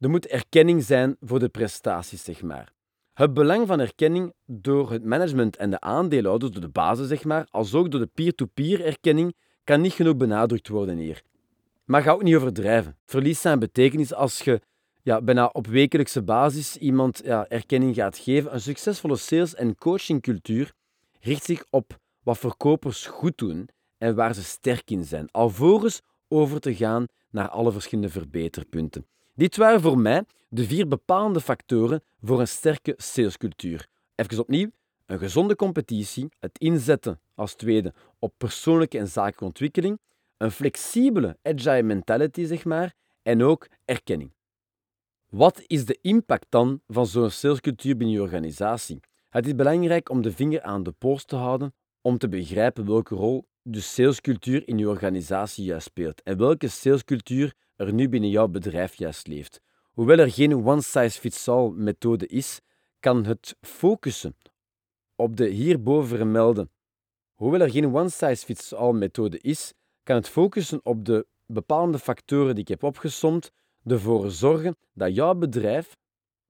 Er 0.00 0.10
moet 0.10 0.26
erkenning 0.26 0.82
zijn 0.82 1.16
voor 1.20 1.38
de 1.38 1.48
prestaties, 1.48 2.24
zeg 2.24 2.42
maar. 2.42 2.72
Het 3.12 3.34
belang 3.34 3.66
van 3.66 3.80
erkenning 3.80 4.32
door 4.46 4.90
het 4.90 5.04
management 5.04 5.56
en 5.56 5.70
de 5.70 5.80
aandeelhouders, 5.80 6.52
door 6.52 6.60
de 6.60 6.68
basis, 6.68 7.08
zeg 7.08 7.24
maar, 7.24 7.46
als 7.50 7.74
ook 7.74 7.90
door 7.90 8.00
de 8.00 8.10
peer-to-peer 8.14 8.84
erkenning, 8.84 9.36
kan 9.64 9.80
niet 9.80 9.92
genoeg 9.92 10.16
benadrukt 10.16 10.68
worden 10.68 10.96
hier. 10.96 11.22
Maar 11.84 12.02
ga 12.02 12.10
ook 12.12 12.22
niet 12.22 12.36
overdrijven. 12.36 12.96
Verlies 13.06 13.40
zijn 13.40 13.58
betekenis 13.58 14.14
als 14.14 14.40
je 14.40 14.60
ja, 15.02 15.22
bijna 15.22 15.46
op 15.46 15.66
wekelijkse 15.66 16.22
basis 16.22 16.76
iemand 16.76 17.20
ja, 17.24 17.48
erkenning 17.48 17.94
gaat 17.94 18.18
geven. 18.18 18.54
Een 18.54 18.60
succesvolle 18.60 19.16
sales- 19.16 19.54
en 19.54 19.74
coachingcultuur 19.74 20.72
richt 21.20 21.44
zich 21.44 21.64
op 21.70 21.98
wat 22.22 22.38
verkopers 22.38 23.06
goed 23.06 23.38
doen 23.38 23.68
en 23.98 24.14
waar 24.14 24.34
ze 24.34 24.42
sterk 24.42 24.90
in 24.90 25.04
zijn, 25.04 25.30
alvorens 25.30 26.00
over 26.28 26.60
te 26.60 26.74
gaan 26.74 27.06
naar 27.30 27.48
alle 27.48 27.72
verschillende 27.72 28.10
verbeterpunten. 28.10 29.06
Dit 29.34 29.56
waren 29.56 29.80
voor 29.80 29.98
mij 29.98 30.24
de 30.48 30.64
vier 30.64 30.88
bepalende 30.88 31.40
factoren 31.40 32.02
voor 32.22 32.40
een 32.40 32.48
sterke 32.48 32.94
salescultuur. 32.96 33.86
Even 34.14 34.38
opnieuw, 34.38 34.70
een 35.06 35.18
gezonde 35.18 35.56
competitie, 35.56 36.28
het 36.38 36.58
inzetten 36.58 37.20
als 37.34 37.54
tweede 37.54 37.94
op 38.18 38.34
persoonlijke 38.36 38.98
en 38.98 39.08
zakelijke 39.08 39.44
ontwikkeling, 39.44 39.98
een 40.36 40.50
flexibele 40.50 41.36
agile 41.42 41.82
mentality, 41.82 42.44
zeg 42.44 42.64
maar, 42.64 42.94
en 43.22 43.42
ook 43.42 43.66
erkenning. 43.84 44.32
Wat 45.28 45.62
is 45.66 45.84
de 45.84 45.98
impact 46.02 46.46
dan 46.48 46.80
van 46.86 47.06
zo'n 47.06 47.30
salescultuur 47.30 47.96
binnen 47.96 48.16
je 48.16 48.22
organisatie? 48.22 49.00
Het 49.28 49.46
is 49.46 49.54
belangrijk 49.54 50.10
om 50.10 50.22
de 50.22 50.32
vinger 50.32 50.62
aan 50.62 50.82
de 50.82 50.92
pols 50.92 51.24
te 51.24 51.36
houden 51.36 51.74
om 52.00 52.18
te 52.18 52.28
begrijpen 52.28 52.86
welke 52.86 53.14
rol 53.14 53.48
de 53.62 53.80
salescultuur 53.80 54.68
in 54.68 54.78
je 54.78 54.88
organisatie 54.88 55.64
juist 55.64 55.86
speelt 55.86 56.22
en 56.22 56.38
welke 56.38 56.68
salescultuur 56.68 57.54
er 57.76 57.92
nu 57.92 58.08
binnen 58.08 58.30
jouw 58.30 58.48
bedrijf 58.48 58.94
juist 58.94 59.26
leeft. 59.26 59.60
Hoewel 59.90 60.18
er 60.18 60.32
geen 60.32 60.66
one-size-fits-all 60.66 61.70
methode 61.70 62.26
is, 62.26 62.60
kan 63.00 63.24
het 63.24 63.56
focussen 63.60 64.36
op 65.16 65.36
de 65.36 65.46
hierboven 65.48 66.16
vermelde. 66.16 66.68
Hoewel 67.34 67.60
er 67.60 67.70
geen 67.70 67.94
one-size-fits-all 67.94 68.92
methode 68.92 69.38
is, 69.38 69.72
kan 70.02 70.16
het 70.16 70.28
focussen 70.28 70.80
op 70.82 71.04
de 71.04 71.26
bepaalde 71.46 71.98
factoren 71.98 72.54
die 72.54 72.62
ik 72.62 72.68
heb 72.68 72.82
opgesomd 72.82 73.50
ervoor 73.84 74.30
zorgen 74.30 74.76
dat 74.92 75.14
jouw 75.14 75.34
bedrijf 75.34 75.96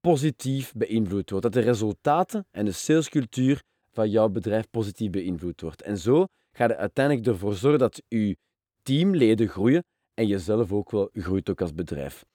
positief 0.01 0.73
beïnvloed 0.75 1.29
wordt. 1.29 1.45
Dat 1.45 1.53
de 1.53 1.59
resultaten 1.59 2.47
en 2.51 2.65
de 2.65 2.71
salescultuur 2.71 3.63
van 3.91 4.09
jouw 4.09 4.29
bedrijf 4.29 4.69
positief 4.69 5.09
beïnvloed 5.09 5.61
wordt. 5.61 5.81
En 5.81 5.97
zo 5.97 6.27
gaat 6.51 6.69
het 6.69 6.77
uiteindelijk 6.77 7.27
ervoor 7.27 7.53
zorgen 7.53 7.79
dat 7.79 8.01
je 8.07 8.37
teamleden 8.81 9.47
groeien 9.47 9.83
en 10.13 10.27
jezelf 10.27 10.71
ook 10.71 10.91
wel 10.91 11.09
groeit 11.13 11.49
ook 11.49 11.61
als 11.61 11.73
bedrijf. 11.73 12.25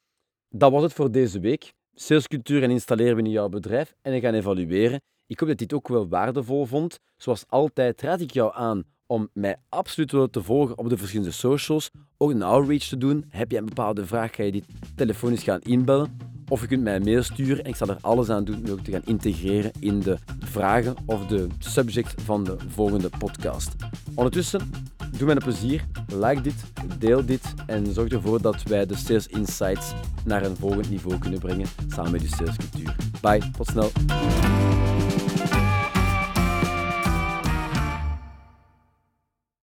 Dat 0.49 0.73
was 0.73 0.83
het 0.83 0.93
voor 0.93 1.11
deze 1.11 1.41
week. 1.41 1.73
Salescultuur 1.95 2.63
en 2.63 2.71
installeren 2.71 3.15
binnen 3.15 3.33
jouw 3.33 3.49
bedrijf 3.49 3.95
en 4.03 4.13
we 4.13 4.21
gaan 4.21 4.35
evalueren. 4.35 5.01
Ik 5.27 5.41
hoop 5.41 5.49
dat 5.49 5.61
je 5.61 5.67
dit 5.67 5.77
ook 5.79 5.89
wel 5.89 6.09
waardevol 6.09 6.65
vond. 6.65 6.99
Zoals 7.17 7.45
altijd 7.49 8.03
raad 8.03 8.21
ik 8.21 8.31
jou 8.31 8.53
aan 8.55 8.85
om 9.07 9.29
mij 9.33 9.57
absoluut 9.69 10.33
te 10.33 10.43
volgen 10.43 10.79
op 10.79 10.89
de 10.89 10.97
verschillende 10.97 11.33
socials. 11.33 11.91
Ook 12.17 12.31
een 12.31 12.43
outreach 12.43 12.83
te 12.83 12.97
doen. 12.97 13.25
Heb 13.29 13.51
je 13.51 13.59
een 13.59 13.65
bepaalde 13.65 14.07
vraag, 14.07 14.35
ga 14.35 14.43
je 14.43 14.53
die 14.53 14.65
telefonisch 14.95 15.43
gaan 15.43 15.61
inbellen. 15.61 16.19
Of 16.49 16.61
je 16.61 16.67
kunt 16.67 16.83
mij 16.83 16.97
een 16.97 17.05
mail 17.05 17.23
sturen 17.23 17.65
en 17.65 17.71
ik 17.71 17.77
zal 17.77 17.89
er 17.89 17.99
alles 18.01 18.31
aan 18.31 18.45
doen 18.45 18.65
om 18.65 18.71
ook 18.71 18.81
te 18.81 18.91
gaan 18.91 19.05
integreren 19.05 19.73
in 19.81 20.01
de 20.01 20.19
vragen 20.39 20.97
of 21.07 21.27
de 21.27 21.47
subject 21.59 22.23
van 22.23 22.45
de 22.45 22.57
volgende 22.69 23.09
podcast. 23.19 23.75
Ondertussen, 24.17 24.71
doe 25.11 25.27
mij 25.27 25.37
een 25.37 25.43
plezier, 25.43 25.85
like 26.07 26.41
dit, 26.41 26.55
deel 26.99 27.25
dit 27.27 27.55
en 27.67 27.93
zorg 27.95 28.13
ervoor 28.13 28.43
dat 28.43 28.63
wij 28.63 28.87
de 28.87 28.97
Sales 28.97 29.27
Insights 29.27 29.93
naar 30.25 30.43
een 30.43 30.57
volgend 30.57 30.91
niveau 30.91 31.19
kunnen 31.19 31.39
brengen 31.39 31.67
samen 31.89 32.11
met 32.11 32.21
de 32.21 32.29
salescultuur. 32.29 32.97
Bye, 33.21 33.51
tot 33.51 33.67
snel. 33.67 33.91